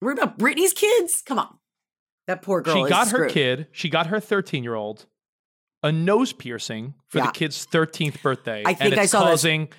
[0.02, 1.22] Worried about Britney's kids?
[1.26, 1.58] Come on,
[2.28, 2.84] that poor girl.
[2.86, 5.06] she got her kid, she got her 13 year old
[5.84, 7.28] a nose piercing for Yeah.
[7.28, 8.64] the kid's 13th birthday.
[8.66, 9.30] I think and I it's saw this.
[9.30, 9.70] causing,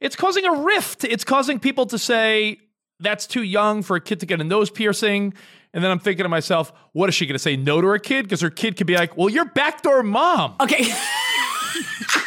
[0.00, 1.04] It's causing a rift.
[1.04, 2.58] It's causing people to say
[3.02, 5.34] that's too young for a kid to get a nose piercing.
[5.74, 7.98] And then I'm thinking to myself, what is she going to say no to her
[7.98, 8.24] kid?
[8.24, 10.54] Because her kid could be like, well, you're backdoor mom.
[10.60, 10.84] Okay.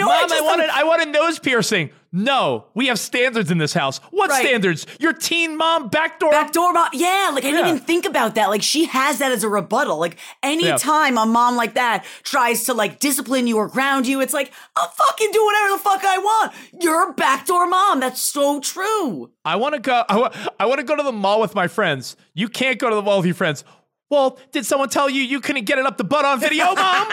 [0.00, 1.90] know, I Mom, just I want, a, I want a nose piercing.
[2.12, 3.98] No, we have standards in this house.
[4.10, 4.44] What Right.
[4.44, 4.84] standards?
[4.98, 6.32] Your teen mom backdoor.
[6.32, 6.88] Backdoor mom.
[6.92, 7.72] Yeah, like I didn't Yeah.
[7.74, 8.48] even think about that.
[8.48, 9.96] Like she has that as a rebuttal.
[9.98, 14.34] Like anytime a mom like that tries to like discipline you or ground you, it's
[14.34, 16.52] like, I'll fucking do whatever the fuck I want.
[16.80, 18.00] You're a backdoor mom.
[18.00, 19.30] That's so true.
[19.44, 20.02] I want to go.
[20.08, 22.16] I, wa- I want to go to the mall with my friends.
[22.34, 23.62] You can't go to the mall with your friends.
[24.10, 27.08] Well, did someone tell you you couldn't get it up the butt on video, mom?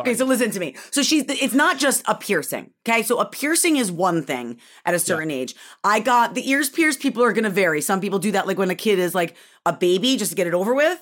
[0.00, 0.74] Okay, so listen to me.
[0.90, 2.70] So she's it's not just a piercing.
[2.88, 5.54] Okay, so a piercing is one thing at a certain age.
[5.84, 7.00] I got the ears pierced.
[7.00, 7.80] People are gonna vary.
[7.80, 10.46] Some people do that like when a kid is like a baby, just to get
[10.46, 10.98] it over with.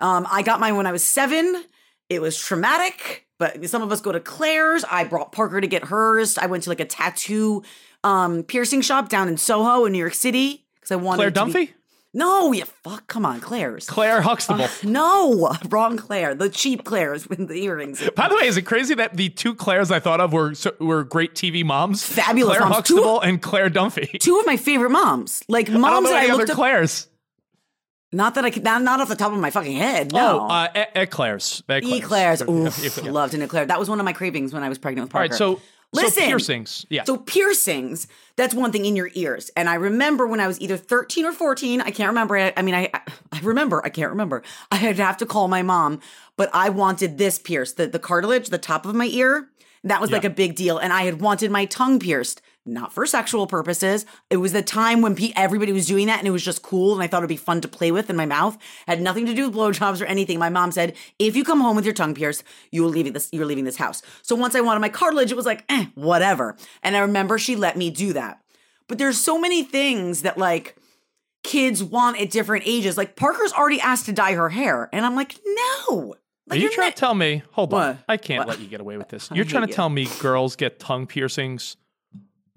[0.00, 1.64] Um, I got mine when I was seven.
[2.08, 4.84] It was traumatic, but some of us go to Claire's.
[4.90, 6.36] I brought Parker to get hers.
[6.36, 7.62] I went to like a tattoo
[8.02, 11.44] um, piercing shop down in Soho in New York City because I wanted Claire to
[11.46, 11.72] be- Dunphy?
[12.12, 13.06] No, you fuck.
[13.06, 13.86] Come on, Claire's.
[13.86, 14.66] Claire Huxtable.
[14.82, 16.34] no, wrong Claire.
[16.34, 18.02] The cheap Claire's with the earrings.
[18.16, 20.74] By the way, is it crazy that the two Claires I thought of were so-
[20.80, 22.02] were great TV moms?
[22.04, 22.76] Fabulous Claire moms.
[22.76, 24.18] Huxtable and Claire Dunphy.
[24.20, 25.42] two of my favorite moms.
[25.48, 26.56] Like I don't moms know that I, any other looked up.
[26.56, 27.06] Claires.
[28.12, 28.64] Not that I could.
[28.64, 30.12] Not, not off the top of my fucking head.
[30.12, 30.40] No.
[30.40, 31.62] Oh, uh, Eclairs.
[31.68, 32.40] Eclairs.
[32.40, 33.66] Yeah, Oof, yeah, loved an eclair.
[33.66, 35.30] That was one of my cravings when I was pregnant with Parker.
[35.30, 35.60] right, so
[35.92, 36.22] Listen.
[36.22, 36.86] so piercings.
[36.88, 37.04] Yeah.
[37.04, 39.50] So piercings, that's one thing in your ears.
[39.56, 42.36] And I remember when I was either 13 or 14, I can't remember.
[42.36, 42.90] I, I mean, I
[43.32, 44.42] I remember, I can't remember.
[44.70, 46.00] I had to have to call my mom,
[46.36, 49.48] but I wanted this pierced, the, the cartilage, the top of my ear.
[49.82, 50.76] That was like a big deal.
[50.76, 54.04] And I had wanted my tongue pierced, not for sexual purposes.
[54.28, 56.92] It was the time when pe- everybody was doing that and it was just cool.
[56.94, 58.58] And I thought it'd be fun to play with in my mouth.
[58.86, 60.38] Had nothing to do with blowjobs or anything.
[60.38, 63.28] My mom said, if you come home with your tongue pierced, you will leave this,
[63.32, 64.02] you're leaving this house.
[64.22, 66.56] So once I wanted my cartilage, it was like, eh, whatever.
[66.82, 68.40] And I remember she let me do that.
[68.88, 70.76] But there's so many things that like
[71.42, 72.96] kids want at different ages.
[72.98, 74.88] Like Parker's already asked to dye her hair.
[74.92, 76.14] And I'm like, no.
[76.14, 77.42] Are Like, you you're trying not- to tell me?
[77.52, 77.98] Hold on.
[78.08, 78.48] I can't What?
[78.48, 79.30] let you get away with this.
[79.34, 79.74] You're trying to you.
[79.74, 81.76] tell me girls get tongue piercings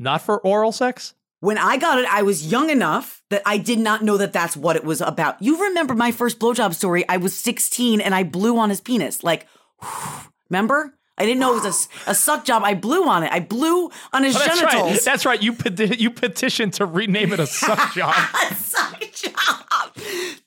[0.03, 1.13] not for oral sex?
[1.39, 4.55] When I got it, I was young enough that I did not know that that's
[4.55, 5.41] what it was about.
[5.41, 7.03] You remember my first blowjob story?
[7.09, 9.23] I was 16 and I blew on his penis.
[9.25, 9.47] Like,
[10.49, 10.93] remember?
[11.15, 12.63] I didn't know it was a suck job.
[12.65, 13.31] I blew on it.
[13.31, 14.91] I blew on his Oh, that's genitals.
[14.93, 15.01] right.
[15.05, 15.41] That's right.
[15.43, 18.15] You peti- you petitioned to rename it a suck job.
[18.49, 19.95] A suck job,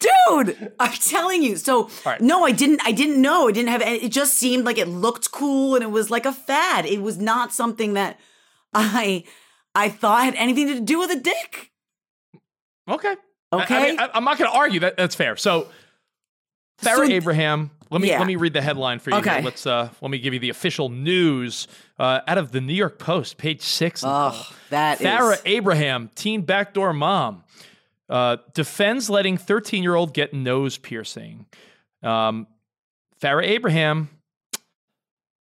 [0.01, 0.73] dude.
[0.81, 1.57] I'm telling you.
[1.57, 2.21] So right.
[2.21, 2.81] no, I didn't.
[2.85, 3.47] I didn't know.
[3.49, 3.83] I didn't have.
[3.83, 6.85] It just seemed like it looked cool and it was like a fad.
[6.85, 8.19] It was not something that
[8.75, 9.23] I
[9.77, 11.71] I thought had anything to do with a dick.
[12.89, 13.15] Okay.
[13.53, 13.91] I, Okay.
[13.93, 14.97] mean, I, am not going to argue that.
[14.97, 15.37] That's fair.
[15.37, 15.69] So,
[16.83, 17.71] Farrah So- Abraham.
[17.89, 18.19] Let me Yeah.
[18.19, 19.17] let me read the headline for you.
[19.17, 19.33] here.
[19.35, 19.43] Okay.
[19.43, 21.69] Let's uh let me give you the official news
[22.01, 24.03] uh, out of the New York Post, page six.
[24.05, 25.07] Oh, that is.
[25.07, 27.45] Farrah Abraham, teen backdoor mom,
[28.11, 31.47] uh, defends letting 13 year old get nose piercing.
[32.03, 32.49] Um,
[33.23, 34.09] Farrah Abraham,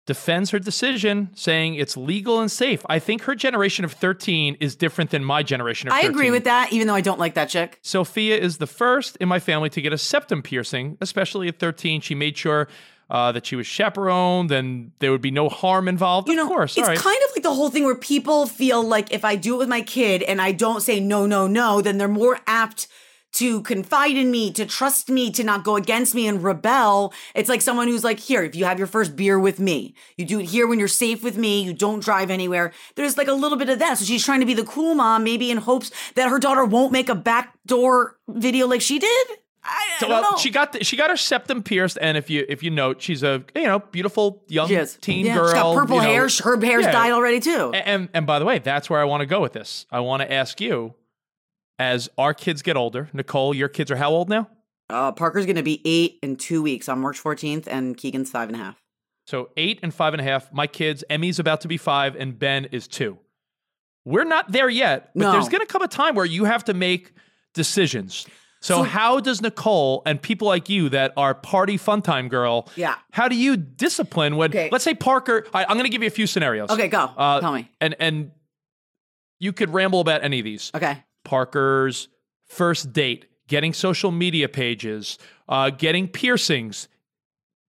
[0.04, 2.84] defends her decision, saying it's legal and safe.
[2.88, 6.10] I think her generation of 13 is different than my generation of I 13.
[6.10, 7.78] agree with that, even though I don't like that chick.
[7.82, 12.00] Sophia is the first in my family to get a septum piercing, especially at 13.
[12.00, 12.68] She made sure
[13.10, 16.28] uh, that she was chaperoned and there would be no harm involved.
[16.28, 16.98] You know, of course, it's right.
[16.98, 19.68] kind of like the whole thing where people feel like if I do it with
[19.68, 22.88] my kid and I don't say no, no, no, then they're more apt
[23.32, 27.12] to confide in me, to trust me, to not go against me and rebel.
[27.34, 30.24] It's like someone who's like, here, if you have your first beer with me, you
[30.26, 32.72] do it here when you're safe with me, you don't drive anywhere.
[32.94, 33.98] There's like a little bit of that.
[33.98, 36.92] So she's trying to be the cool mom, maybe in hopes that her daughter won't
[36.92, 39.26] make a backdoor video like she did.
[39.64, 40.36] I, I don't well, know.
[40.38, 43.22] she got the, she got her septum pierced, and if you if you note, she's
[43.22, 44.68] a you know beautiful young
[45.00, 45.44] teen yeah, girl.
[45.46, 46.08] She's got purple you know.
[46.08, 46.28] hair.
[46.42, 46.90] Her hair's Yeah.
[46.90, 47.70] dyed already too.
[47.72, 49.86] A- And, and by the way, that's where I want to go with this.
[49.92, 50.94] I want to ask you,
[51.78, 54.48] as our kids get older, Nicole, your kids are how old now?
[54.90, 58.48] Uh, Parker's going to be eight in two weeks on March 14th, and Keegan's five
[58.48, 58.80] and a half.
[59.26, 60.52] So eight and five and a half.
[60.52, 63.18] My kids, Emmy's about to be five, and Ben is two.
[64.04, 65.32] We're not there yet, but No.
[65.32, 67.12] there's going to come a time where you have to make
[67.54, 68.26] decisions.
[68.60, 72.68] So, So- how does Nicole and people like you that are party fun time girl?
[72.76, 72.96] Yeah.
[73.12, 74.50] How do you discipline when?
[74.50, 74.68] Okay.
[74.72, 75.46] Let's say Parker.
[75.54, 76.70] I, I'm going to give you a few scenarios.
[76.70, 76.98] Okay, go.
[77.16, 77.70] Uh, Tell me.
[77.80, 78.30] And and
[79.38, 80.70] you could ramble about any of these.
[80.74, 81.02] Okay.
[81.24, 82.08] Parker's
[82.46, 86.88] first date, getting social media pages, uh, getting piercings,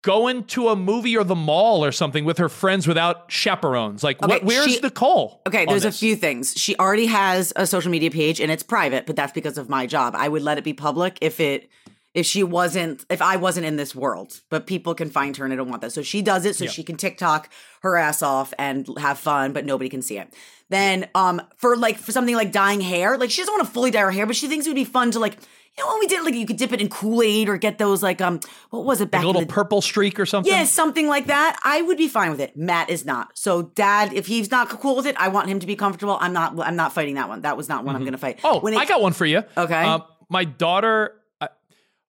[0.02, 4.04] going to a movie or the mall or something with her friends without chaperones.
[4.04, 5.42] Like, Okay, what, where's she- Nicole?
[5.46, 6.54] Okay, there's a few things.
[6.56, 9.86] She already has a social media page and it's private, but that's because of my
[9.86, 10.14] job.
[10.16, 11.68] I would let it be public if it
[12.14, 14.40] if she wasn't if I wasn't in this world.
[14.50, 15.92] But people can find her and I don't want that.
[15.92, 17.50] So she does it so she can TikTok
[17.82, 20.32] her ass off and have fun, but nobody can see it.
[20.70, 23.90] Then um for like for something like dyeing hair, like she doesn't want to fully
[23.90, 25.38] dye her hair, but she thinks it would be fun to like
[25.76, 28.02] you know when we did like you could dip it in Kool-Aid or get those
[28.02, 30.52] like um what was it back a little in the purple streak or something.
[30.52, 31.58] yeah, something like that.
[31.64, 32.56] I would be fine with it.
[32.56, 33.38] Matt is not.
[33.38, 36.18] So, Dad, if he's not cool with it, I want him to be comfortable.
[36.20, 36.58] I'm not.
[36.60, 37.42] I'm not fighting that one.
[37.42, 38.40] That was not one I'm going to fight.
[38.44, 39.42] Oh, When I got one for you.
[39.56, 39.84] Okay.
[39.84, 41.48] Uh, my daughter, I,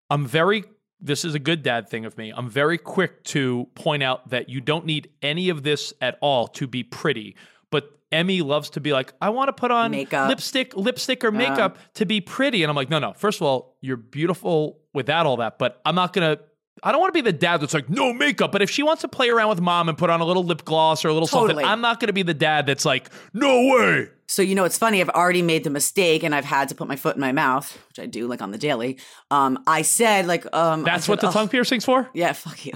[0.09, 0.63] I'm very,
[0.99, 2.33] this is a good dad thing of me.
[2.35, 6.47] I'm very quick to point out that you don't need any of this at all
[6.49, 7.35] to be pretty.
[7.71, 10.29] But Emmy loves to be like, I want to put on Makeup.
[10.29, 12.63] Lipstick, lipstick or makeup to be pretty.
[12.63, 13.13] And I'm like, no, no.
[13.13, 15.59] First of all, you're beautiful without all that.
[15.59, 16.41] But I'm not to.
[16.81, 18.53] I don't want to be the dad that's like, no makeup.
[18.53, 20.63] But if she wants to play around with mom and put on a little lip
[20.63, 21.49] gloss or a little Totally.
[21.49, 24.07] something, I'm not to be the dad that's like, no way.
[24.27, 25.01] So you know, it's funny.
[25.01, 27.77] I've already made the mistake, and I've had to put my foot in my mouth,
[27.89, 28.97] which I do like on the daily.
[29.31, 32.07] Um, I said like, um, That's said, what the "Oh, tongue piercing's for?
[32.13, 32.73] Yeah, fuck you.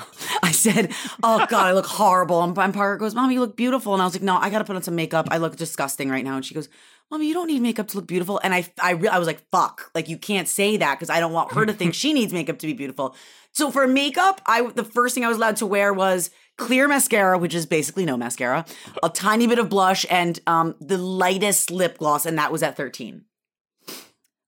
[0.63, 4.01] Said, "Oh God, I look horrible." And, and Parker goes, "Mom, you look beautiful." And
[4.01, 5.27] I was like, "No, I got to put on some makeup.
[5.31, 6.69] I look disgusting right now." And she goes,
[7.11, 9.41] "Mommy, you don't need makeup to look beautiful." And I, I, re- I was like,
[9.51, 12.31] "Fuck!" Like you can't say that because I don't want her to think she needs
[12.33, 13.15] makeup to be beautiful.
[13.51, 17.37] So for makeup, I the first thing I was allowed to wear was clear mascara,
[17.37, 18.65] which is basically no mascara,
[19.03, 22.75] a tiny bit of blush, and um, the lightest lip gloss, and that was at
[22.77, 23.25] thirteen.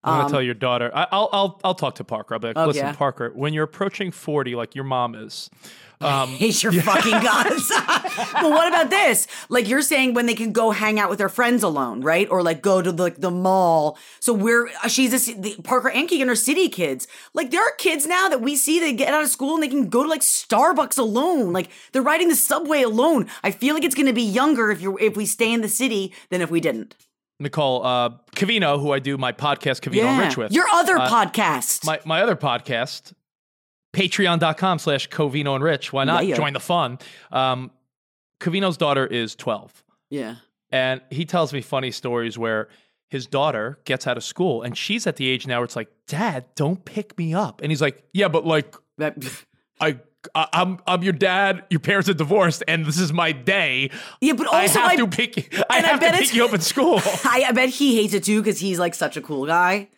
[0.04, 0.92] I'm gonna tell your daughter.
[0.94, 2.36] I, I'll I'll I'll talk to Parker.
[2.36, 2.94] I'll be like, Oh, listen, yeah?
[2.94, 5.50] Parker, when you're approaching forty, like your mom is,
[6.06, 7.70] um, hate your fucking guts.
[8.34, 9.28] but what about this?
[9.50, 12.28] Like you're saying when they can go hang out with their friends alone, right?
[12.30, 13.98] Or like go to like the mall.
[14.20, 17.08] So we're uh, she's a, the, Parker and Keegan are city kids.
[17.34, 19.68] Like there are kids now that we see they get out of school and they
[19.68, 21.52] can go to like Starbucks alone.
[21.54, 23.28] Like they're riding the subway alone.
[23.44, 25.70] I feel like it's going to be younger if you if we stay in the
[25.70, 26.96] city than if we didn't.
[27.38, 30.52] Nicole uh, Covino, who I do my podcast Covino and Rich with.
[30.54, 31.86] Your other Uh, podcast.
[31.86, 33.12] my my other podcast,
[33.96, 35.94] patreon.com slash Covino and Rich.
[35.94, 36.36] Why not Yeah.
[36.36, 37.00] join the fun?
[37.32, 37.72] Um,
[38.40, 39.84] Covino's daughter is 12.
[40.10, 40.36] yeah.
[40.72, 42.68] And he tells me funny stories where
[43.08, 45.88] his daughter gets out of school and she's at the age now where it's like,
[46.08, 47.62] Dad, don't pick me up.
[47.62, 49.16] And he's like, Yeah, but like That-
[49.80, 50.00] I,
[50.34, 51.64] I I'm I'm your dad.
[51.70, 53.92] Your parents are divorced, and this is my day.
[54.22, 55.54] Yeah, but also I have I- to pick.
[55.70, 57.00] I and I have to pick you up at school.
[57.24, 59.90] I, I bet he hates it too because he's like such a cool guy.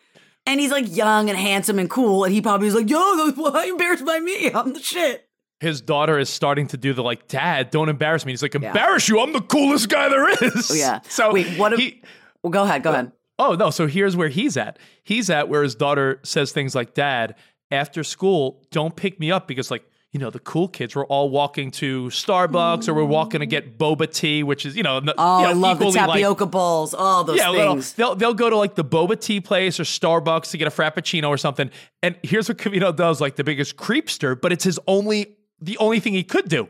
[0.47, 2.23] And he's like young and handsome and cool.
[2.23, 2.97] And he probably was like, yo,
[3.35, 4.51] why are you embarrassed by me?
[4.51, 5.27] I'm the shit.
[5.59, 8.31] His daughter is starting to do the like, Dad, don't embarrass me.
[8.31, 9.19] He's like, embarrass you?
[9.19, 10.71] I'm the coolest guy there is.
[10.71, 11.01] Oh, yeah.
[11.09, 12.01] So Wait, what if- he,
[12.43, 12.81] Well, go ahead.
[12.83, 13.11] Go ahead.
[13.39, 13.69] Uh, oh no!
[13.69, 14.79] So here's where he's at.
[15.03, 17.35] He's at where his daughter says things like, "Dad,
[17.69, 19.83] after school, don't pick me up because like."
[20.17, 23.77] You know, the cool kids were all walking to Starbucks or we're walking to get
[23.77, 26.47] boba tea, which is, you know, Oh, you know, I love the equally like- tapioca
[26.47, 26.95] balls.
[26.95, 27.93] All those yeah, things.
[27.93, 31.29] they'll they'll go to like the boba tea place or Starbucks to get a frappuccino
[31.29, 31.69] or something.
[32.01, 35.99] And here's what Covino does, like the biggest creepster, but it's his only the only
[35.99, 36.67] thing he could do.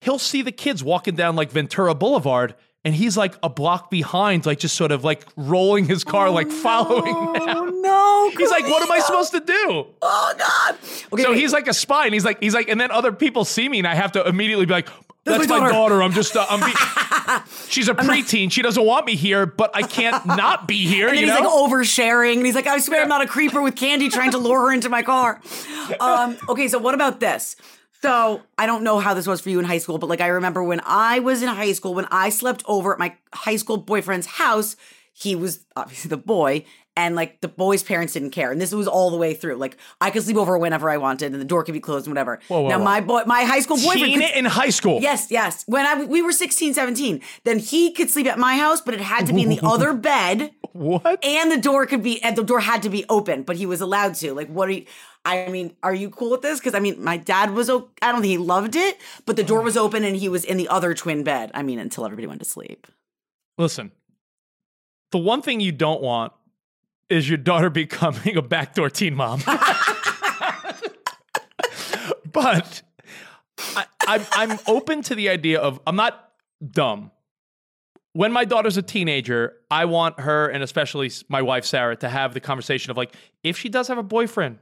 [0.00, 4.44] He'll see the kids walking down like Ventura Boulevard, and he's like a block behind,
[4.46, 7.42] like just sort of like rolling his car, like following them.
[7.48, 8.30] Oh no!
[8.38, 9.86] He's like, what am I supposed to do?
[10.02, 10.74] Oh god!
[11.12, 11.38] Okay, So wait.
[11.38, 13.78] he's like a spy, and he's like, he's like, and then other people see me,
[13.78, 14.86] and I have to immediately be like,
[15.24, 16.02] That's That's, my daughter." daughter.
[16.02, 18.50] I'm just, uh, I'm be- she's a preteen.
[18.50, 21.06] She doesn't want me here, but I can't not be here.
[21.08, 21.34] And he's know?
[21.36, 22.38] like oversharing.
[22.38, 24.72] And he's like, I swear I'm not a creeper with candy trying to lure her
[24.72, 25.40] into my car.
[26.00, 27.54] Um, okay, so what about this?
[28.02, 30.26] So I don't know how this was for you in high school, but like I
[30.28, 33.76] remember when I was in high school, when I slept over at my high school
[33.76, 34.74] boyfriend's house,
[35.12, 36.64] he was obviously the boy,
[36.96, 38.50] and like the boy's parents didn't care.
[38.50, 39.54] And this was all the way through.
[39.56, 42.12] Like I could sleep over whenever I wanted, and the door could be closed and
[42.12, 42.40] whatever.
[42.48, 42.84] Whoa, whoa, now whoa.
[42.84, 44.98] my boy, my high school boyfriend, could- in high school.
[45.00, 45.62] Yes, yes.
[45.66, 49.00] When I we were 16, 17, then he could sleep at my house, but it
[49.00, 51.24] had to be in the other bed, What?
[51.24, 53.80] and the door could be and the door had to be open, but he was
[53.80, 54.32] allowed to.
[54.34, 54.86] Like, what are you?
[55.24, 56.58] I mean, are you cool with this?
[56.58, 57.70] Because I mean, my dad was.
[57.70, 59.64] o- I don't think he loved it, but the door mm.
[59.64, 61.50] was open and he was in the other twin bed.
[61.54, 62.86] I mean, until everybody went to sleep.
[63.56, 63.92] Listen,
[65.12, 66.32] the one thing you don't want
[67.08, 69.42] is your daughter becoming a backdoor teen mom.
[72.32, 72.82] but
[73.76, 76.30] I, I'm, I'm open to the idea of, I'm not
[76.70, 77.12] dumb.
[78.14, 82.34] When my daughter's a teenager, I want her, and especially my wife, Sarah, to have
[82.34, 84.58] the conversation of like, if she does have a boyfriend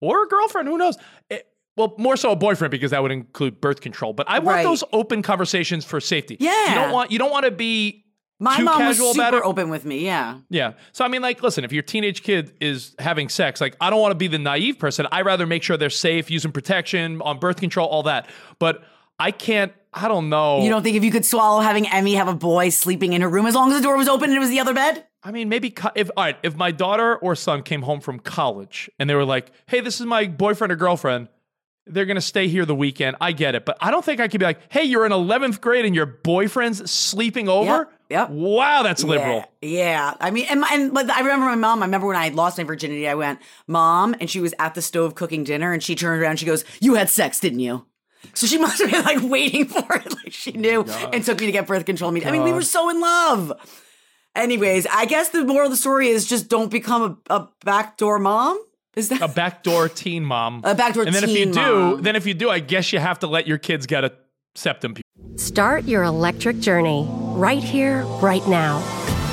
[0.00, 0.96] or a girlfriend, who knows?
[1.28, 4.12] It- well, more so a boyfriend because that would include birth control.
[4.12, 4.62] But I want Right.
[4.64, 6.36] those open conversations for safety.
[6.40, 6.68] Yeah.
[6.68, 8.04] you don't want you don't want to be
[8.38, 9.48] My too mom was casual about super it.
[9.48, 10.04] open with me.
[10.04, 10.38] Yeah.
[10.50, 10.72] Yeah.
[10.92, 14.00] So I mean, like, listen, if your teenage kid is having sex, like, I don't
[14.00, 15.06] want to be the naive person.
[15.12, 18.28] I rather make sure they're safe, using protection, on birth control, all that.
[18.58, 18.82] But
[19.18, 19.72] I can't.
[19.92, 20.62] I don't know.
[20.62, 23.28] You don't think if you could swallow having Emmy have a boy sleeping in her
[23.28, 25.04] room as long as the door was open and it was the other bed?
[25.22, 28.20] I mean, maybe co- if all right, if my daughter or son came home from
[28.20, 31.28] college and they were like, "Hey, this is my boyfriend or girlfriend,"
[31.86, 33.16] they're gonna stay here the weekend.
[33.20, 35.60] I get it, but I don't think I could be like, "Hey, you're in eleventh
[35.60, 38.30] grade and your boyfriend's sleeping over." yep.
[38.30, 39.44] Wow, that's liberal.
[39.60, 40.14] Yeah, yeah.
[40.20, 41.82] I mean, and, my, and but I remember my mom.
[41.82, 43.06] I remember when I lost my virginity.
[43.08, 46.30] I went, "Mom," and she was at the stove cooking dinner, and she turned around.
[46.30, 47.84] and She goes, "You had sex, didn't you?"
[48.34, 51.46] So she must have been like waiting for it, like she knew, and took me
[51.46, 52.10] to get birth control.
[52.10, 53.52] I mean, we were so in love.
[54.36, 58.18] Anyways, I guess the moral of the story is just don't become a, a backdoor
[58.18, 58.62] mom.
[58.96, 60.62] Is that A backdoor teen mom.
[60.64, 62.02] A backdoor And then if you teen do, mom.
[62.02, 64.12] then if you do, I guess you have to let your kids get a
[64.54, 64.96] septum.
[65.36, 68.99] Start your electric journey right here, right now.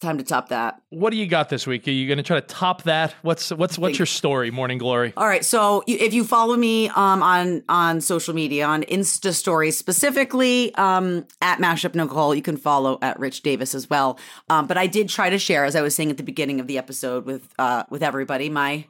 [0.00, 0.80] Time to top that?
[0.88, 1.86] What do you got this week?
[1.86, 3.14] Are you going to try to top that?
[3.22, 5.12] What's what's what's your story, Morning Glory?
[5.16, 9.76] All right, so if you follow me um, on on social media on Insta Stories
[9.76, 14.18] specifically um, at Mashup Nicole, you can follow at Rich Davis as well.
[14.48, 16.66] Um, but I did try to share, as I was saying at the beginning of
[16.66, 18.86] the episode, with uh, with everybody my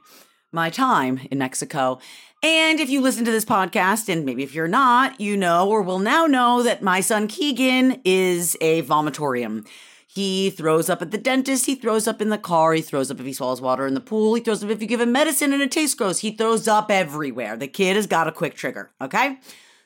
[0.51, 1.99] my time in Mexico.
[2.43, 5.83] And if you listen to this podcast, and maybe if you're not, you know or
[5.83, 9.67] will now know that my son Keegan is a vomitorium.
[10.13, 11.67] He throws up at the dentist.
[11.67, 12.73] He throws up in the car.
[12.73, 14.33] He throws up if he swallows water in the pool.
[14.33, 16.19] He throws up if you give him medicine and it tastes gross.
[16.19, 17.55] He throws up everywhere.
[17.55, 18.91] The kid has got a quick trigger.
[18.99, 19.37] Okay.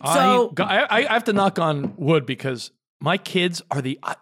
[0.04, 4.16] So I, I I have to knock on wood because my kids are the I,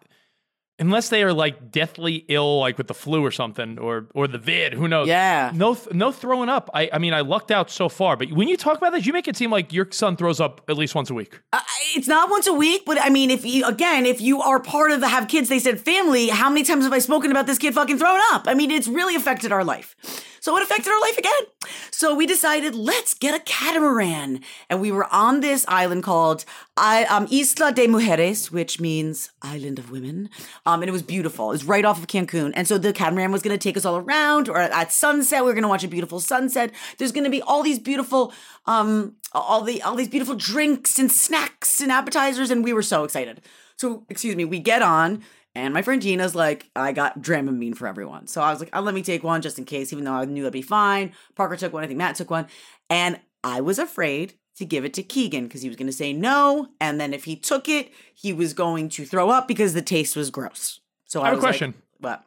[0.83, 4.37] unless they are like deathly ill, like with the flu or something, or or the
[4.37, 4.73] vid.
[4.73, 5.07] Who knows?
[5.07, 5.51] Yeah.
[5.53, 6.69] No, th- no throwing up.
[6.73, 8.17] I I mean, I lucked out so far.
[8.17, 10.61] But when you talk about this, you make it seem like your son throws up
[10.69, 11.39] at least once a week.
[11.51, 11.59] Uh,
[11.95, 14.91] it's not once a week, but I mean, if you again, if you are part
[14.91, 16.27] of the have kids, they said family.
[16.29, 18.47] How many times have I spoken about this kid fucking throwing up?
[18.47, 19.95] I mean, it's really affected our life.
[20.43, 21.71] So it affected our life again.
[21.89, 26.43] So we decided let's get a catamaran, and we were on this island called
[26.75, 30.29] um, Isla de Mujeres, which means island of women.
[30.65, 31.45] Um, and it was beautiful.
[31.45, 33.85] It was right off of Cancun, and so the catamaran was going to take us
[33.85, 34.49] all around.
[34.49, 36.71] Or at sunset, we were going to watch a beautiful sunset.
[36.97, 38.33] There's going to be all these beautiful
[38.65, 43.03] um all the all these beautiful drinks and snacks and appetizers and we were so
[43.03, 43.41] excited
[43.75, 45.21] so excuse me we get on
[45.55, 48.81] and my friend gina's like i got dramamine for everyone so i was like oh,
[48.81, 51.55] let me take one just in case even though i knew i'd be fine parker
[51.55, 52.47] took one i think matt took one
[52.89, 56.13] and i was afraid to give it to Keegan because he was going to say
[56.13, 56.67] no.
[56.79, 60.15] And then if he took it, he was going to throw up because the taste
[60.15, 60.79] was gross.
[61.05, 61.73] So I, I have a was like, question.
[61.99, 62.23] what?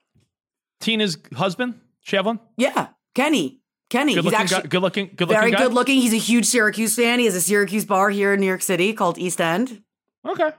[0.80, 3.60] Tina's husband, Shevlin, Yeah, Kenny.
[3.88, 4.14] Kenny.
[4.14, 5.58] good he's looking, actually guy, good looking, good very guy.
[5.58, 6.00] good looking.
[6.00, 7.20] He's a huge Syracuse fan.
[7.20, 9.82] He has a Syracuse bar here in New York City called East End.
[10.26, 10.50] Okay.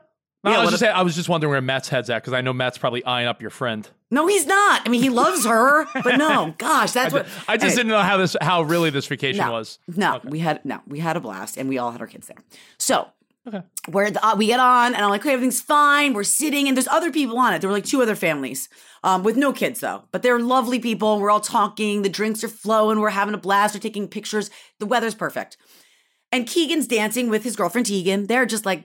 [0.43, 2.33] No, Yeah, I, was what just, I was just wondering where Matt's head's at because
[2.33, 3.89] I know Matt's probably eyeing up your friend.
[4.11, 4.83] No, he's not.
[4.85, 7.75] I mean, he loves her, but no, gosh, that's what I just Anyway.
[7.75, 9.79] didn't know how this, how really this vacation no, was.
[9.87, 12.37] No, we had no, we had a blast, and we all had our kids there.
[12.77, 13.07] So
[13.47, 13.61] Okay.
[13.89, 16.13] where the, uh, we get on, and I'm like, okay, everything's fine.
[16.13, 17.59] We're sitting, and there's other people on it.
[17.61, 18.67] There were like two other families
[19.05, 21.19] um, with no kids though, but they're lovely people.
[21.19, 22.01] We're all talking.
[22.01, 22.99] The drinks are flowing.
[22.99, 23.73] We're having a blast.
[23.73, 24.49] We're taking pictures.
[24.79, 25.55] The weather's perfect.
[26.29, 28.27] And Keegan's dancing with his girlfriend Tegan.
[28.27, 28.83] They're just like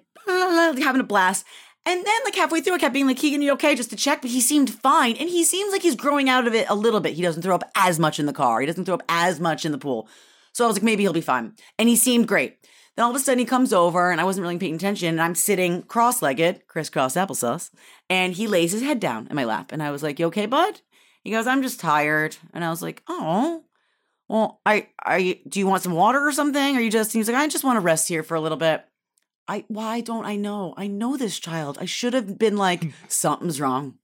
[0.83, 1.47] having a blast.
[1.85, 3.75] And then, like halfway through, I kept being like, Keegan, you okay?
[3.75, 4.23] Just to check.
[4.23, 5.17] But he seemed fine.
[5.17, 7.15] And he seems like he's growing out of it a little bit.
[7.15, 9.65] He doesn't throw up as much in the car, he doesn't throw up as much
[9.65, 10.09] in the pool.
[10.53, 11.55] So I was like, maybe he'll be fine.
[11.79, 12.59] And he seemed great.
[12.95, 15.09] Then all of a sudden he comes over and I wasn't really paying attention.
[15.09, 17.71] And I'm sitting cross legged, crisscross applesauce.
[18.11, 19.73] And he lays his head down in my lap.
[19.73, 20.81] And I was like, You okay, bud?
[21.25, 22.37] He goes, I'm just tired.
[22.53, 23.65] And I was like, Oh,
[24.29, 26.77] well, I, I, do you want some water or something?
[26.77, 28.85] Or you just, he's like, I just want to rest here for a little bit.
[29.49, 30.75] I, why don't I know?
[30.77, 31.79] I know this child.
[31.81, 33.95] I should have been like, something's wrong.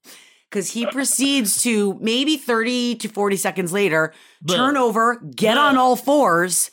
[0.49, 4.13] Because he proceeds to maybe 30 to 40 seconds later
[4.47, 6.71] turn over, get on all fours,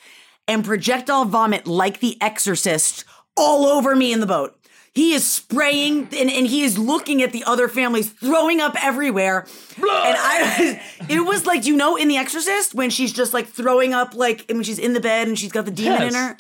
[0.48, 3.04] and projectile vomit like the exorcist
[3.36, 4.58] all over me in the boat.
[4.94, 9.40] He is spraying and, and he is looking at the other families, throwing up everywhere.
[9.76, 13.92] And I it was like, you know, in The Exorcist, when she's just like throwing
[13.92, 16.14] up, like when she's in the bed and she's got the demon in Yes.
[16.14, 16.36] her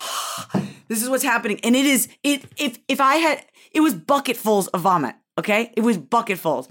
[0.88, 1.60] this is what's happening.
[1.62, 5.72] And it is it if if i had it was bucketfuls of vomit okay?
[5.76, 6.68] It was bucketfuls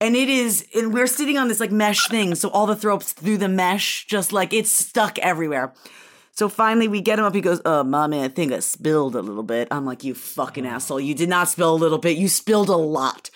[0.00, 2.96] and it is and we're sitting on this like mesh thing so all the throw
[2.96, 5.72] ups through the mesh just like it's stuck everywhere.
[6.32, 9.20] So finally we get him up he goes "Oh, mommy i think i spilled a
[9.20, 9.68] little bit.
[9.70, 10.70] I'm like you fucking oh.
[10.70, 11.00] asshole.
[11.00, 12.16] You did not spill a little bit.
[12.16, 13.30] You spilled a lot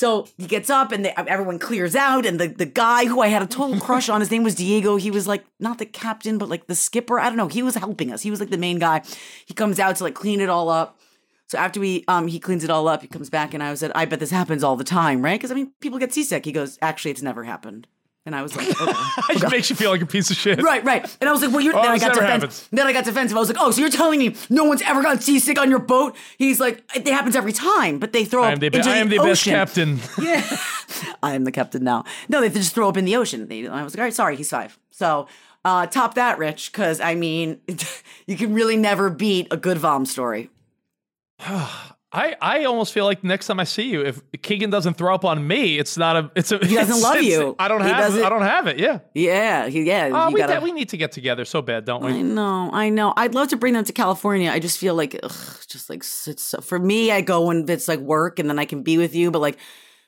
[0.00, 2.24] so he gets up and they, everyone clears out.
[2.24, 4.96] And the, the guy who I had a total crush on, his name was Diego.
[4.96, 7.20] He was like, not the captain, but like the skipper.
[7.20, 7.48] I don't know.
[7.48, 8.22] He was helping us.
[8.22, 9.02] He was like the main guy.
[9.44, 10.98] He comes out to like clean it all up.
[11.48, 13.82] So after we, um, he cleans it all up, he comes back and I was
[13.82, 15.38] like, I bet this happens all the time, right?
[15.38, 16.46] Because I mean, people get seasick.
[16.46, 17.86] He goes, actually, it's never happened.
[18.26, 19.46] And I was like, okay.
[19.46, 20.62] It makes you feel like a piece of shit.
[20.62, 21.16] Right, right.
[21.20, 22.68] And I was like, well, you're, Oh, then I got defensive.
[22.70, 23.36] Then I got defensive.
[23.36, 25.78] I was like, oh, so you're telling me no one's ever gotten seasick on your
[25.78, 26.16] boat?
[26.36, 29.08] He's like, it happens every time, but they throw I up the, into I am
[29.08, 30.00] the the best captain.
[30.20, 30.44] Yeah.
[31.22, 32.04] I am the captain now.
[32.28, 33.48] No, they just throw up in the ocean.
[33.48, 34.78] They, I was like, all right, sorry, he's five.
[34.90, 35.28] So
[35.64, 37.60] uh, top that, Rich, because I mean,
[38.26, 40.50] you can really never beat a good vom story.
[42.12, 45.14] I, I almost feel like the next time I see you, if Keegan doesn't throw
[45.14, 46.30] up on me, it's not a.
[46.34, 46.58] It's a.
[46.58, 47.54] He doesn't love you.
[47.56, 48.16] I don't He have.
[48.16, 48.80] I don't have it.
[48.80, 48.98] Yeah.
[49.14, 50.10] Yeah, he, yeah.
[50.12, 52.10] Oh, we, gotta, we need to get together so bad, don't we?
[52.10, 53.14] I know, I know.
[53.16, 54.50] I'd love to bring them to California.
[54.50, 55.32] I just feel like, ugh,
[55.68, 58.64] just like it's so, for me, I go when it's like work, and then I
[58.64, 59.30] can be with you.
[59.30, 59.58] But like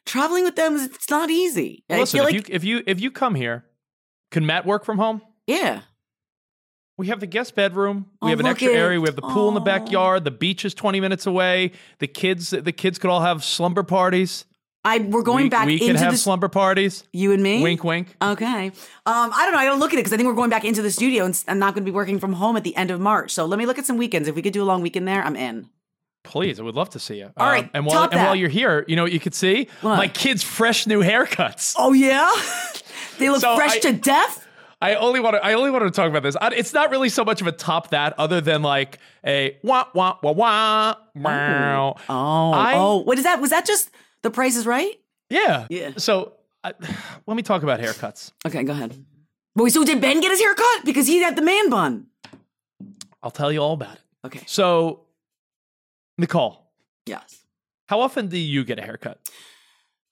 [0.05, 1.85] traveling with them, it's not easy.
[1.89, 3.65] I Listen, feel if like, you if you if you come here,
[4.33, 5.23] can Matt work from home?
[5.47, 5.83] yeah,
[6.99, 8.07] We have the guest bedroom.
[8.21, 8.77] We Oh, have an extra it.
[8.77, 9.01] area.
[9.01, 10.25] We have the pool in the backyard.
[10.25, 11.73] The beach is twenty minutes away.
[11.99, 14.45] The kids, the kids could all have slumber parties.
[14.85, 17.05] I we're going we, back we into can have the slumber parties.
[17.13, 17.63] you and me.
[17.63, 18.17] Wink, wink.
[18.21, 18.67] Okay.
[18.67, 18.73] Um,
[19.07, 19.59] I don't know.
[19.59, 21.45] I gotta look at it because I think we're going back into the studio and
[21.49, 23.31] I'm not going to be working from home at the end of March.
[23.31, 24.27] So let me look at some weekends.
[24.29, 25.69] If we could do a long weekend there, I'm in.
[26.25, 27.31] Please, I would love to see you.
[27.37, 29.97] All right, and while and while you're here, you know what you could see What?
[29.97, 31.75] my kids' fresh new haircuts.
[31.79, 32.31] Oh yeah,
[33.19, 34.47] they look So fresh I- to death.
[34.83, 35.45] I only want to.
[35.45, 36.37] I only wanted to talk about this.
[36.41, 39.87] I, it's not really so much of a top that, other than like a wah
[39.95, 40.97] wah wah wah.
[41.15, 41.95] Wow.
[42.09, 43.41] Oh, I- oh, what is that?
[43.41, 43.91] Was that just
[44.23, 45.01] the Price is Right?
[45.31, 45.67] Yeah.
[45.71, 45.93] Yeah.
[45.99, 46.33] So
[46.65, 46.73] I,
[47.27, 48.33] let me talk about haircuts.
[48.47, 49.05] Okay, go ahead.
[49.55, 52.07] Wait, so did Ben get his hair cut because he had the man bun?
[53.23, 54.01] I'll tell you all about it.
[54.27, 54.43] Okay.
[54.47, 55.03] So,
[56.19, 56.71] Nicole,
[57.07, 57.45] Yes.
[57.87, 59.21] how often do you get a haircut?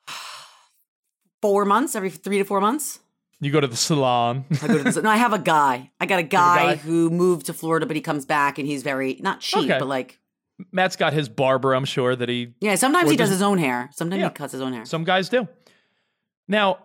[1.42, 3.00] Four months, every three to four months.
[3.40, 4.44] You go to the salon.
[4.62, 5.90] I go to the, no, I have a guy.
[5.98, 6.76] I got a guy, guy?
[6.76, 9.78] who moved to Florida, but he comes back and he's very not cheap, Okay.
[9.78, 10.18] but like
[10.72, 11.72] Matt's got his barber.
[11.74, 12.52] I'm sure that he.
[12.60, 12.74] yeah.
[12.74, 13.88] Sometimes he does his own hair.
[13.94, 14.28] Sometimes Yeah.
[14.28, 14.84] he cuts his own hair.
[14.84, 15.48] Some guys do.
[16.48, 16.78] Now,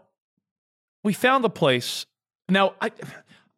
[1.03, 2.05] we found a place.
[2.47, 2.91] Now, I,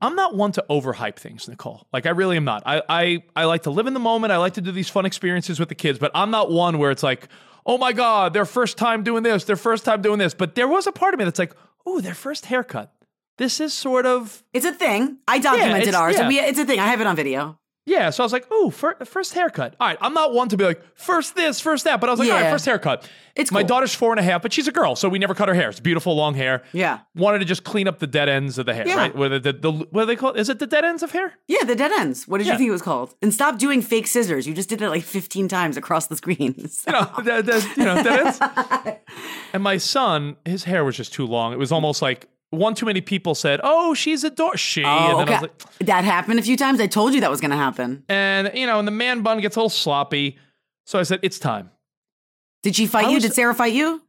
[0.01, 1.85] I'm not one to overhype things, Nicole.
[1.93, 2.63] Like I really am not.
[2.65, 4.31] I, I, I like to live in the moment.
[4.33, 6.91] I like to do these fun experiences with the kids, but I'm not one where
[6.91, 7.27] it's like,
[7.65, 10.33] oh my god, their first time doing this, their first time doing this.
[10.33, 11.53] But there was a part of me that's like,
[11.87, 12.91] oh, their first haircut.
[13.37, 15.17] This is sort of It's a thing.
[15.27, 16.15] I documented it's- ours.
[16.17, 16.27] yeah.
[16.27, 16.79] We, it's a thing.
[16.79, 17.57] I have it on video.
[17.87, 20.57] Yeah, so I was like, "Ooh, fir- first haircut." All right, I'm not one to
[20.57, 22.51] be like first this, first that, but I was like, "All right, Yeah.
[22.51, 23.67] first haircut." It's my cool.
[23.67, 25.69] daughter's four and a half, but she's a girl, so we never cut her hair.
[25.69, 26.63] It's beautiful long hair.
[26.73, 26.99] Yeah.
[27.15, 28.95] wanted to just clean up the dead ends of the hair, Yeah.
[28.95, 29.15] right?
[29.15, 30.33] Whether the, the what do they call?
[30.33, 31.33] Is it the dead ends of hair?
[31.47, 32.27] Yeah, the dead ends.
[32.27, 32.53] What did Yeah.
[32.53, 33.13] you think it was called?
[33.21, 34.47] And stop doing fake scissors.
[34.47, 36.55] You just did it like 15 times across the screen.
[36.87, 38.39] You know, the, the, you know, dead ends.
[39.53, 41.53] and my son, his hair was just too long.
[41.53, 44.87] It was almost like one too many people said, "Oh, she's a door she," Oh,
[44.87, 45.31] and then I okay.
[45.33, 46.79] was like, that happened a few times.
[46.79, 48.03] I told you that was going to happen.
[48.09, 50.37] and you know, and the man bun gets a little sloppy.
[50.85, 51.71] So I said, "It's time."
[52.63, 53.15] Did she fight I you?
[53.15, 54.01] was- Did Sarah fight you?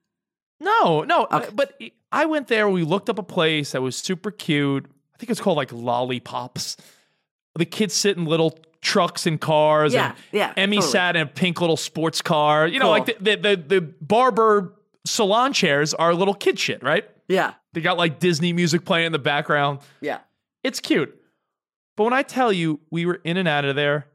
[0.61, 1.25] No, no.
[1.25, 1.51] uh, Okay.
[1.55, 1.81] but
[2.11, 2.69] I went there.
[2.69, 4.87] We looked up a place that was super cute.
[5.15, 6.77] I think it's called like Lollipops.
[7.55, 9.93] The kids sit in little trucks and cars.
[9.95, 10.93] Yeah, and yeah, Emmy totally.
[10.93, 12.67] sat in a pink little sports car.
[12.69, 12.91] You know, Cool.
[12.93, 14.75] like the, the the the barber
[15.05, 17.09] salon chairs are little kid shit, right?
[17.29, 17.55] Yeah.
[17.75, 19.81] They got like Disney music playing in the background.
[20.01, 20.19] Yeah.
[20.65, 21.15] It's cute.
[21.97, 24.07] But when I tell you we were in and out of there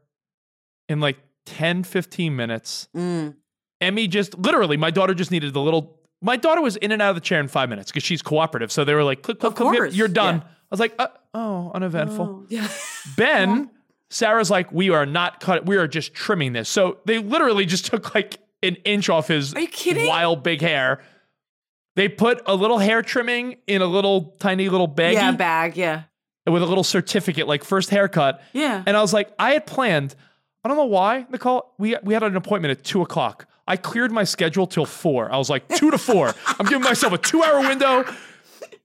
[0.88, 3.34] in like 10, 15 minutes, Mm.
[3.80, 6.00] Emmy just literally, my daughter just needed the little.
[6.22, 8.72] My daughter was in and out of the chair in five minutes because she's cooperative.
[8.72, 10.36] So they were like, click, click, click, you're done.
[10.36, 10.42] yeah.
[10.44, 12.24] I was like, uh, oh, uneventful.
[12.44, 12.66] Oh, yeah.
[13.18, 13.68] Ben,
[14.08, 15.66] Sarah's like, we are not cut.
[15.66, 16.68] We are just trimming this.
[16.70, 20.06] So they literally just took like an inch off his Are you kidding?
[20.06, 21.02] wild big hair.
[21.96, 25.76] They put a little hair trimming in a little tiny little baggie yeah, bag.
[25.76, 26.02] Yeah.
[26.46, 28.42] with a little certificate, like first haircut.
[28.52, 28.82] Yeah.
[28.84, 30.14] And I was like, I had planned.
[30.64, 31.72] I don't know why, Nicole.
[31.78, 33.46] We we had an appointment at two o'clock.
[33.66, 35.32] I cleared my schedule till four.
[35.32, 36.34] I was like, two to four.
[36.58, 38.04] I'm giving myself a two hour window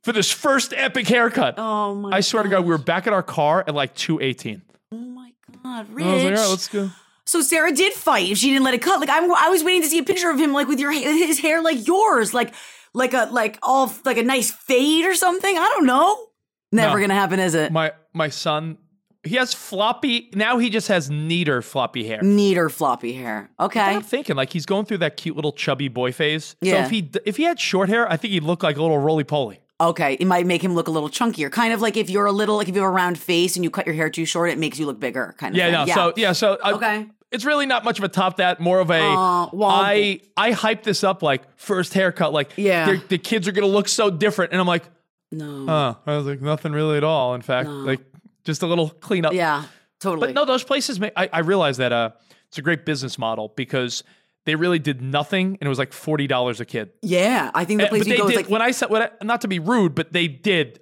[0.03, 1.55] for this first epic haircut.
[1.57, 4.19] Oh my I swear to God, we were back at our car at like two
[4.21, 4.61] eighteen.
[4.91, 5.31] Oh my
[5.63, 6.05] God, Rich.
[6.05, 6.89] I was like, all right, let's go.
[7.25, 8.99] So Sarah did fight if she didn't let it cut.
[8.99, 11.39] Like I'm, I was waiting to see a picture of him like with your his
[11.39, 12.53] hair like yours, like
[12.93, 15.57] like a like all like a nice fade or something.
[15.57, 16.25] I don't know.
[16.71, 17.01] Never No.
[17.07, 17.71] gonna happen, is it?
[17.71, 18.77] My my son,
[19.23, 20.29] he has floppy.
[20.35, 22.21] Now he just has neater floppy hair.
[22.21, 23.49] Neater floppy hair.
[23.59, 23.79] Okay.
[23.79, 26.55] I'm thinking like he's going through that cute little chubby boy phase.
[26.63, 26.83] So Yeah.
[26.85, 29.23] if he if he had short hair, I think he'd look like a little roly
[29.23, 29.59] poly.
[29.81, 31.49] Okay, it might make him look a little chunkier.
[31.49, 33.63] Kind of like if you're a little, like if you have a round face and
[33.63, 35.33] you cut your hair too short, it makes you look bigger.
[35.37, 35.57] Kind of.
[35.57, 35.95] Yeah, thing.
[35.95, 36.09] no.
[36.09, 37.07] So yeah, so I- Okay.
[37.31, 38.59] It's really not much of a top that.
[38.59, 42.33] More of a Aw, I I hype this up like first haircut.
[42.33, 42.85] Like Yeah.
[42.85, 44.83] they're- the kids are gonna look so different, and I'm like,
[45.31, 45.95] No.
[46.05, 47.35] I was like nothing really at all.
[47.35, 48.01] In fact, like
[48.45, 49.33] just a little cleanup.
[49.33, 49.63] yeah.
[49.99, 50.27] Totally.
[50.29, 50.99] But no, those places.
[50.99, 52.11] Make, I I realize that uh,
[52.47, 54.03] it's a great business model because
[54.45, 56.91] they really did nothing, and it was like forty dollars a kid.
[57.01, 58.89] yeah, I think the place but we they go did is like when I said
[58.89, 60.79] when I, not to be rude, but they did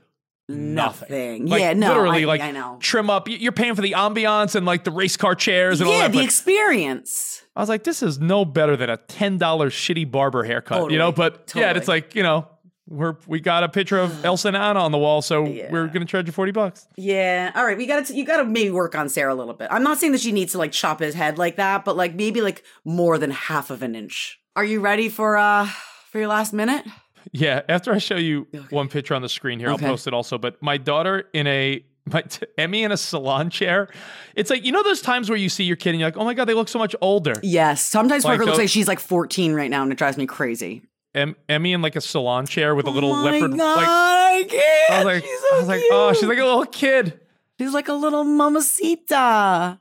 [0.47, 0.75] nothing.
[0.75, 1.45] Nothing.
[1.47, 2.77] Like, Yeah, no, literally, I- like I know.
[2.79, 3.27] trim up.
[3.27, 6.03] You- You're paying for the ambiance and like the race car chairs and all yeah,
[6.03, 6.11] that.
[6.13, 7.41] the but experience.
[7.55, 10.97] I was like, this is no better than a ten dollar shitty barber haircut, you
[10.97, 11.11] know.
[11.11, 12.47] Totally, But yeah, it's like you know,
[12.87, 16.05] we're we got a picture of Elsa and Anna on the wall, so we're gonna
[16.05, 16.87] charge you forty bucks.
[16.97, 17.51] Yeah.
[17.55, 17.77] All right.
[17.77, 19.67] We got to you got to maybe work on Sarah a little bit.
[19.71, 22.13] I'm not saying that she needs to like chop his head like that, but like
[22.15, 24.39] maybe like more than half of an inch.
[24.55, 25.67] Are you ready for uh
[26.11, 26.85] for your last minute?
[27.31, 29.85] Yeah, after I show you one picture on the screen here, Okay.
[29.85, 30.37] I'll post it also.
[30.37, 33.89] But my daughter in a my t- Emmy in a salon chair.
[34.35, 36.23] It's like you know those times where you see your kid and you're like, oh
[36.23, 37.33] my god, they look so much older.
[37.43, 37.83] Yes.
[37.83, 40.83] Sometimes Like Parker looks like she's like 14 right now, and it drives me crazy.
[41.15, 43.57] Em- Emmy in like a salon chair with a oh little oh leopard.
[43.57, 44.91] God, Like I can't.
[44.91, 45.91] I was like, she's so I was like, cute.
[45.93, 47.19] oh, she's like a little kid.
[47.59, 49.79] she's like a little mamacita.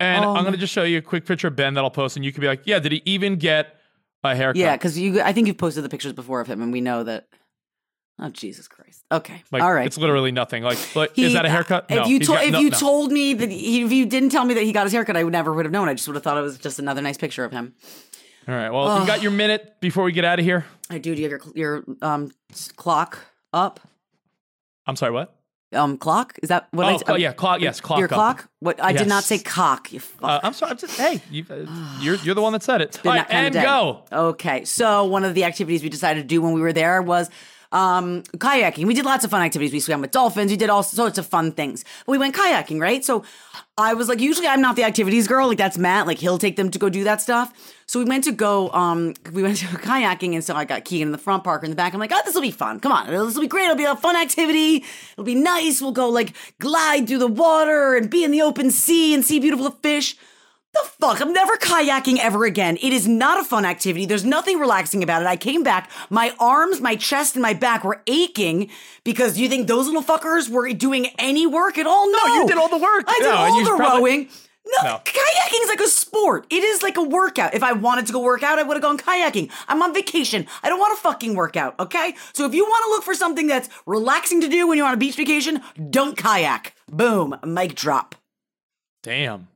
[0.00, 2.16] And Oh, I'm gonna just show you a quick picture of Ben that I'll post,
[2.16, 3.76] and you can be like, yeah, did he even get
[4.32, 4.56] a haircut?
[4.56, 7.02] Yeah, because you, I think you've posted the pictures before of him, and we know
[7.04, 7.26] that.
[8.20, 9.02] Oh Jesus Christ!
[9.10, 9.86] Okay, Like, all right.
[9.86, 10.62] It's literally nothing.
[10.62, 11.86] Like, but He- is that a haircut?
[11.90, 12.04] If No.
[12.06, 12.78] you He's told got- if no, you no.
[12.78, 15.24] told me that he, if you didn't tell me that he got his haircut, I
[15.24, 15.88] would never would have known.
[15.88, 17.74] I just would have thought it was just another nice picture of him.
[18.46, 18.70] All right.
[18.70, 20.64] Well, you got your minute before we get out of here.
[20.90, 21.12] I do.
[21.14, 22.30] Do you have your your um
[22.76, 23.18] clock
[23.52, 23.80] up?
[24.86, 25.10] I'm sorry.
[25.10, 25.34] What?
[25.74, 27.06] Um, clock is that what I oh, said?
[27.06, 27.60] cl- yeah, clock.
[27.60, 27.98] Yes, clock.
[27.98, 28.12] Your up.
[28.12, 28.48] clock?
[28.60, 28.82] What?
[28.82, 29.92] I did not say cock.
[29.92, 30.30] You fuck.
[30.30, 30.70] Uh, I'm sorry.
[30.70, 31.66] I'm just, hey, you, uh,
[32.00, 33.00] you're you're the one that said it.
[33.04, 34.04] All right, and go.
[34.12, 37.30] Okay, so one of the activities we decided to do when we were there was
[37.74, 38.86] um, kayaking.
[38.86, 39.72] We did lots of fun activities.
[39.72, 40.50] We swam with dolphins.
[40.50, 41.84] We did all sorts of fun things.
[42.06, 43.04] But we went kayaking, right?
[43.04, 43.24] So
[43.76, 45.48] I was like, usually I'm not the activities girl.
[45.48, 46.06] Like that's Matt.
[46.06, 47.52] Like he'll take them to go do that stuff.
[47.86, 48.70] So we went to go.
[48.70, 51.70] Um, we went to kayaking, and so I got Keegan in the front, Parker in
[51.70, 51.92] the back.
[51.92, 52.78] I'm like, oh, this will be fun.
[52.78, 53.64] Come on, this will be great.
[53.64, 54.84] It'll be a fun activity.
[55.12, 55.82] It'll be nice.
[55.82, 59.40] We'll go like glide through the water and be in the open sea and see
[59.40, 60.16] beautiful fish.
[60.74, 61.20] The fuck?
[61.20, 62.76] I'm never kayaking ever again.
[62.82, 64.06] It is not a fun activity.
[64.06, 65.26] There's nothing relaxing about it.
[65.28, 68.70] I came back, my arms, my chest, and my back were aching
[69.04, 72.10] because you think those little fuckers were doing any work at all?
[72.10, 73.04] No, you did all the work.
[73.06, 74.28] I did No, all the probably- rowing.
[74.82, 75.00] No, No.
[75.04, 76.46] kayaking is like a sport.
[76.48, 77.52] It is like a workout.
[77.54, 79.50] If I wanted to go work out, I would have gone kayaking.
[79.68, 80.46] I'm on vacation.
[80.62, 82.14] I don't want to fucking work out, okay?
[82.32, 84.94] So if you want to look for something that's relaxing to do when you're on
[84.94, 85.60] a beach vacation,
[85.90, 86.72] don't kayak.
[86.90, 88.14] Boom, mic drop.
[89.02, 89.48] Damn.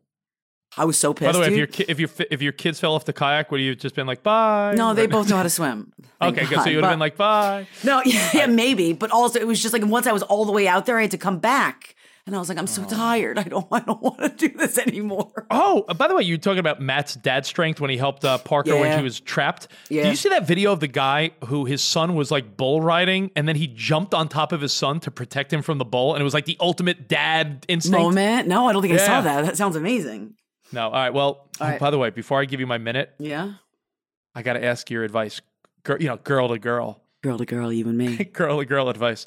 [0.78, 1.28] I was so pissed.
[1.28, 3.50] By the way, if your ki- if your if your kids fell off the kayak,
[3.50, 4.74] would you have just been like bye?
[4.76, 5.92] no, they both know how to swim.
[6.22, 6.60] Okay, good.
[6.62, 7.66] So you would have been like bye.
[7.84, 8.92] No, yeah, yeah, maybe.
[8.92, 11.02] But also, it was just like once I was all the way out there, I
[11.02, 11.94] had to come back,
[12.26, 13.38] and I was like, I'm so tired.
[13.38, 15.46] I don't, I don't want to do this anymore.
[15.50, 18.24] Oh, uh, by the way, you were talking about Matt's dad strength when he helped
[18.24, 18.96] uh, Parker when Yeah.
[18.98, 19.68] he was trapped.
[19.88, 20.02] Yeah.
[20.02, 23.30] Did you see that video of the guy who his son was like bull riding
[23.36, 26.14] and then he jumped on top of his son to protect him from the bull?
[26.14, 27.98] And it was like the ultimate dad instinct.
[27.98, 28.46] Moment?
[28.48, 29.44] No, I don't think I saw that.
[29.46, 30.34] That sounds amazing.
[30.72, 31.12] No, all right.
[31.14, 31.80] Well, All right.
[31.80, 33.54] by the way, before I give you my minute, Yeah,
[34.34, 35.40] I got to ask your advice.
[35.82, 38.16] Girl, you know, girl to girl, girl to girl, you and me.
[38.32, 39.26] girl to girl advice.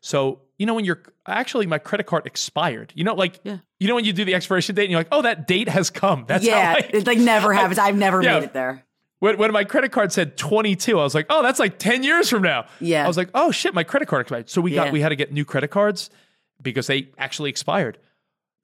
[0.00, 2.92] So, you know, when you're actually, my credit card expired.
[2.94, 3.58] You know, like, Yeah.
[3.80, 5.90] you know, when you do the expiration date and you're like, oh, that date has
[5.90, 6.24] come.
[6.28, 7.78] That's yeah, how I, it like never happens.
[7.78, 8.34] I've never Yeah.
[8.40, 8.84] made it there.
[9.20, 12.28] When, when my credit card said 22, I was like, oh, that's like 10 years
[12.28, 12.66] from now.
[12.80, 13.04] Yeah.
[13.04, 14.50] I was like, oh shit, my credit card expired.
[14.50, 14.84] So we Yeah.
[14.84, 16.10] got we had to get new credit cards
[16.60, 17.98] because they actually expired.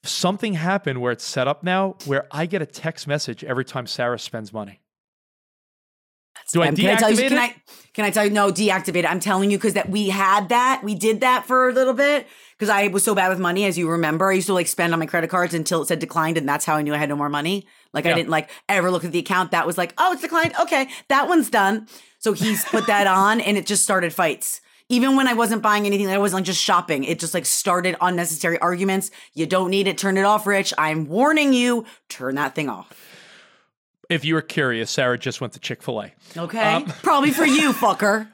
[0.02, 3.86] Something happened where it's set up now where I get a text message every time
[3.86, 4.80] Sarah spends money.
[6.52, 7.16] Do I Um, can I tell you?
[7.16, 7.38] deactivate Can?
[7.38, 7.54] I?
[7.92, 8.30] Can I tell you?
[8.30, 9.10] No, deactivate it.
[9.10, 10.80] I'm telling you because that we had that.
[10.82, 12.26] We did that for a little bit
[12.56, 14.30] because I was so bad with money, as you remember.
[14.30, 16.64] I used to like spend on my credit cards until it said declined, and that's
[16.64, 17.66] how I knew I had no more money.
[17.92, 19.50] Like I didn't like ever look at the account.
[19.50, 20.54] That was like, oh, it's declined.
[20.60, 21.88] Okay, that one's done.
[22.18, 24.60] So he's put that on, and it just started fights.
[24.90, 27.04] Even when I wasn't buying anything, I wasn't like just shopping.
[27.04, 29.10] It just like started unnecessary arguments.
[29.34, 29.96] You don't need it.
[29.96, 30.74] Turn it off, Rich.
[30.76, 31.86] I'm warning you.
[32.08, 32.92] Turn that thing off.
[34.08, 36.12] If you were curious, Sarah just went to Chick fil A.
[36.36, 36.74] Okay.
[36.74, 38.28] Um, Probably for you, fucker.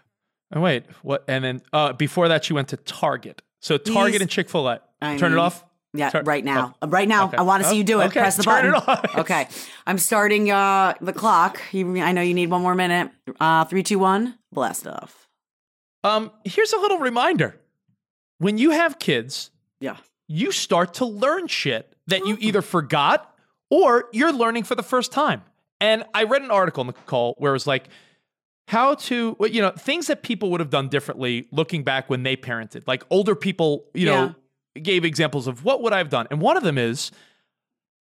[0.54, 1.24] Oh, wait, what?
[1.28, 3.42] And then uh, before that, she went to Target.
[3.60, 4.80] So Target and Chick fil A.
[5.02, 5.62] Turn it off?
[5.92, 6.74] Yeah, Tur- right now.
[6.80, 7.26] oh, right now.
[7.26, 7.36] okay.
[7.36, 8.06] I want to see you do it.
[8.06, 8.74] Okay, Press the turn button.
[8.74, 9.18] it off.
[9.18, 9.48] okay.
[9.86, 11.60] I'm starting uh the clock.
[11.72, 13.10] You, I know you need one more minute.
[13.40, 14.38] Uh three, two, one.
[14.52, 15.25] Blast off.
[16.06, 17.58] Um, here's a little reminder.
[18.38, 19.50] When you have kids,
[19.80, 19.96] Yeah.
[20.28, 23.34] you start to learn shit that you either forgot
[23.70, 25.42] or you're learning for the first time.
[25.80, 27.88] And I read an article, Nicole, where it was like,
[28.68, 32.36] how to, you know, things that people would have done differently looking back when they
[32.36, 32.82] parented.
[32.86, 34.34] Like older people, you know,
[34.80, 36.26] gave examples of what would I have done.
[36.30, 37.10] And one of them is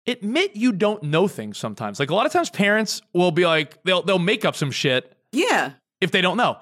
[0.07, 1.99] admit you don't know things sometimes.
[1.99, 5.15] Like a lot of times parents will be like, they'll they'll make up some shit
[5.31, 5.73] Yeah.
[6.01, 6.57] if they don't know.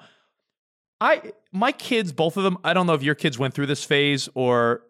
[1.02, 3.82] I my kids, both of them, I don't know if your kids went through this
[3.82, 4.82] phase or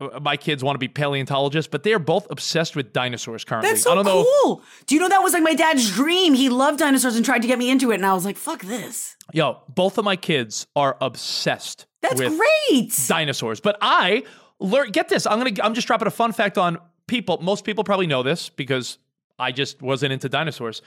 [0.00, 3.70] uh, my kids want to be paleontologists, but they are both obsessed with dinosaurs currently.
[3.70, 4.24] That's so I don't know.
[4.42, 4.62] cool.
[4.86, 6.34] Do you know that was like my dad's dream?
[6.34, 8.62] He loved dinosaurs and tried to get me into it, and I was like, fuck
[8.62, 9.16] this.
[9.32, 12.92] Yo, both of my kids are obsessed That's with great.
[13.08, 13.60] dinosaurs.
[13.60, 14.22] But I
[14.60, 15.26] learn get this.
[15.26, 17.38] I'm gonna I'm just dropping a fun fact on people.
[17.42, 18.98] Most people probably know this because
[19.38, 20.80] I just wasn't into dinosaurs.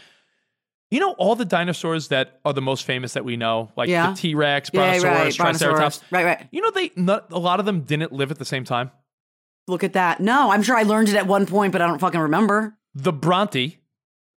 [0.91, 4.09] You know all the dinosaurs that are the most famous that we know, like Yeah.
[4.11, 5.33] the T Rex, Yeah, Brontosaurus, right.
[5.35, 6.01] Triceratops.
[6.09, 6.47] Right, right.
[6.51, 8.89] You know they not, a lot of them didn't live at the same time.
[9.67, 10.19] Look at that.
[10.19, 12.75] No, I'm sure I learned it at one point, but I don't fucking remember.
[12.95, 13.77] The Bronte,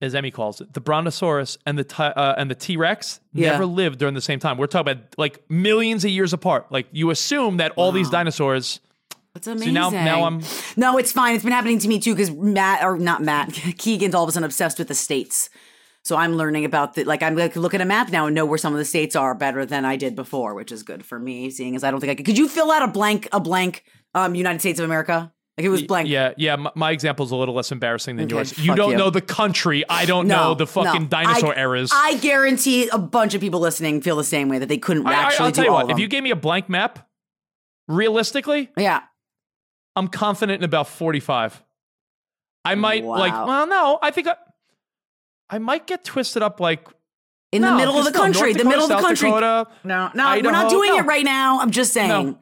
[0.03, 3.53] as Emmy calls it, the Brontosaurus and the Ti- uh, and the T Rex Yeah.
[3.53, 4.59] never lived during the same time.
[4.59, 6.71] We're talking about like millions of years apart.
[6.71, 8.81] Like you assume that all these dinosaurs.
[9.33, 9.69] That's amazing.
[9.69, 10.43] See now, now I'm
[10.77, 11.35] No, it's fine.
[11.35, 14.33] It's been happening to me too because Matt or not Matt Keegan's all of a
[14.33, 15.49] sudden obsessed with the states.
[16.05, 18.45] So I'm learning about the like I'm like look at a map now and know
[18.45, 21.19] where some of the states are better than I did before, which is good for
[21.19, 21.51] me.
[21.51, 22.27] Seeing as I don't think I could.
[22.27, 23.85] Could you fill out a blank a blank
[24.15, 25.33] um United States of America?
[25.59, 26.09] Like it was blank.
[26.09, 26.57] Yeah, yeah.
[26.57, 28.59] My, my example is a little less embarrassing than Okay, yours.
[28.59, 28.97] You don't you.
[28.97, 29.85] know the country.
[29.87, 31.09] I don't No, know the fucking no.
[31.09, 31.93] dinosaur I, eras.
[31.95, 35.13] I guarantee a bunch of people listening feel the same way that they couldn't I,
[35.13, 35.91] actually will do tell you what.
[35.91, 37.07] If you gave me a blank map,
[37.87, 39.03] realistically, yeah.
[39.95, 41.63] I'm confident in about 45.
[42.65, 43.33] I might like.
[43.33, 43.47] Wow.
[43.47, 43.99] Well, no.
[44.01, 44.37] I think I,
[45.53, 46.89] I might get twisted up like
[47.53, 49.29] In the middle of the just no, North country, the Dakota, middle of the country.
[49.29, 50.99] Dakota, No, no, we're not doing No.
[50.99, 51.61] it right now.
[51.61, 52.09] I'm just saying.
[52.09, 52.39] No.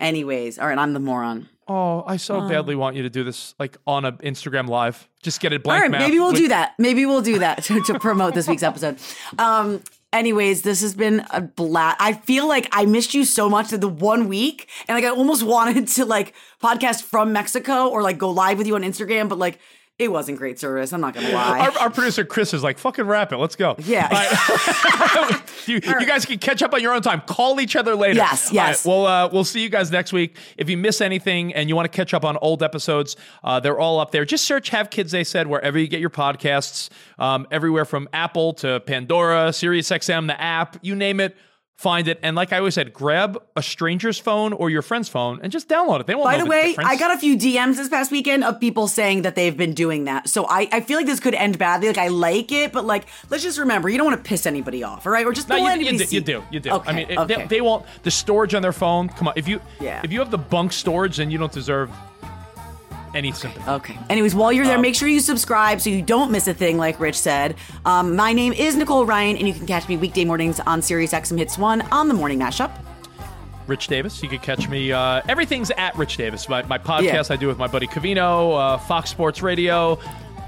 [0.00, 1.48] Anyways, all right, I'm the moron.
[1.68, 5.08] Oh, I so badly want you to do this like on a Instagram live.
[5.22, 6.00] Just get it All blank right, map.
[6.00, 6.72] maybe we'll with- do that.
[6.78, 8.98] Maybe we'll do that to, to promote this week's episode.
[9.38, 9.80] Um,
[10.12, 11.98] anyways, this has been a blast.
[12.00, 15.10] I feel like I missed you so much that the one week, and like I
[15.16, 19.28] almost wanted to like podcast from Mexico or like go live with you on Instagram,
[19.28, 19.60] but like
[20.04, 20.92] it wasn't great service.
[20.92, 21.58] I'm not gonna lie.
[21.60, 24.08] Our, our producer Chris is like, "Fucking wrap it, let's go." Yeah.
[24.10, 25.42] Right.
[25.66, 27.20] you, you guys can catch up on your own time.
[27.22, 28.14] Call each other later.
[28.14, 28.84] Yes, yes.
[28.84, 30.36] right, well, uh, we'll see you guys next week.
[30.56, 33.78] If you miss anything and you want to catch up on old episodes, uh, they're
[33.78, 34.24] all up there.
[34.24, 36.88] Just search "Have Kids," they said, wherever you get your podcasts.
[37.18, 41.36] Um, everywhere from Apple to Pandora, SiriusXM, the app, you name it.
[41.78, 45.40] Find it, and like I always said, grab a stranger's phone or your friend's phone
[45.42, 46.06] and just download it.
[46.06, 46.26] They won't.
[46.26, 46.76] By the way.
[46.78, 50.04] I got a few DMs this past weekend of people saying that they've been doing
[50.04, 50.28] that.
[50.28, 51.88] So I, I feel like this could end badly.
[51.88, 54.84] Like I like it, but like let's just remember, you don't want to piss anybody
[54.84, 55.26] off, all right?
[55.26, 56.14] Or just No, you, let you, do, see.
[56.14, 56.44] you do.
[56.52, 56.70] You do.
[56.70, 57.34] Okay, I mean, okay.
[57.34, 57.84] they, they won't.
[58.04, 59.08] The storage on their phone.
[59.08, 59.34] Come on.
[59.34, 60.02] If you Yeah.
[60.04, 61.90] if you have the bunk storage, then you don't deserve.
[63.14, 63.68] Any sympathy.
[63.70, 63.98] Okay.
[64.08, 66.98] Anyways, while you're there, make sure you subscribe so you don't miss a thing, like
[66.98, 67.56] Rich said.
[67.84, 71.12] Um, my name is Nicole Ryan, and you can catch me weekday mornings on Sirius
[71.12, 72.70] XM Hits 1 on the Morning Mashup.
[73.66, 74.22] Rich Davis.
[74.22, 74.92] You can catch me.
[74.92, 76.48] Uh, everything's at Rich Davis.
[76.48, 77.22] My, my podcast Yeah.
[77.30, 79.98] I do with my buddy Covino, uh, Fox Sports Radio.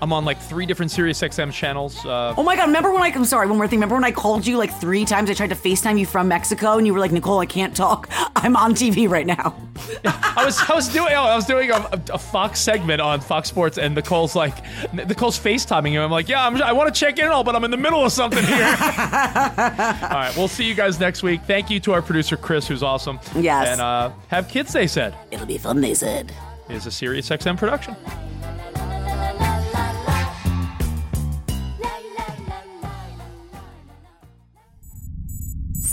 [0.02, 2.04] I'm on like three different Sirius XM channels.
[2.04, 3.78] Uh, Oh my God, remember when I, I'm sorry, one more thing.
[3.78, 5.30] Remember when I called you like three times?
[5.30, 8.08] I tried to FaceTime you from Mexico, and you were like, Nicole, I can't talk.
[8.36, 9.56] I'm on TV right now.
[10.04, 13.48] I was I was doing oh, I was doing a, a Fox segment on Fox
[13.48, 14.54] Sports, and Nicole's like
[14.92, 16.02] Nicole's FaceTiming him.
[16.02, 18.04] I'm like, yeah, I'm, I want to check in all, but I'm in the middle
[18.04, 18.56] of something here.
[18.64, 21.42] all right, we'll see you guys next week.
[21.46, 23.18] Thank you to our producer Chris, who's awesome.
[23.36, 23.68] Yes.
[23.68, 24.72] and uh, have kids.
[24.72, 26.32] They said It'll be fun, they said.
[26.68, 27.96] is a Sirius XM production.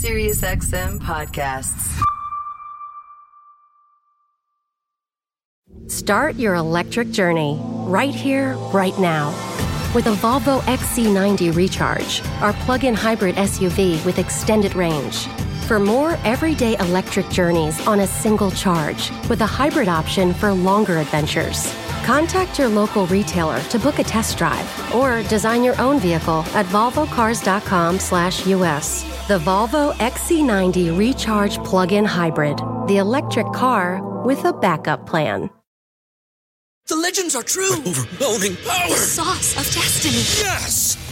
[0.02, 2.02] SiriusXM podcasts.
[5.86, 9.28] Start your electric journey right here, right now.
[9.94, 15.28] With a Volvo XC90 Recharge, our plug in hybrid SUV with extended range.
[15.68, 20.98] For more everyday electric journeys on a single charge, with a hybrid option for longer
[20.98, 21.72] adventures.
[22.02, 26.66] Contact your local retailer to book a test drive or design your own vehicle at
[26.66, 29.21] volvocars.com/us.
[29.32, 35.48] The Volvo XC90 Recharge plug-in hybrid, the electric car with a backup plan.
[36.88, 37.76] The legends are true.
[37.76, 38.94] overwhelming power!
[38.94, 40.16] Sauce of destiny.
[40.46, 41.11] Yes!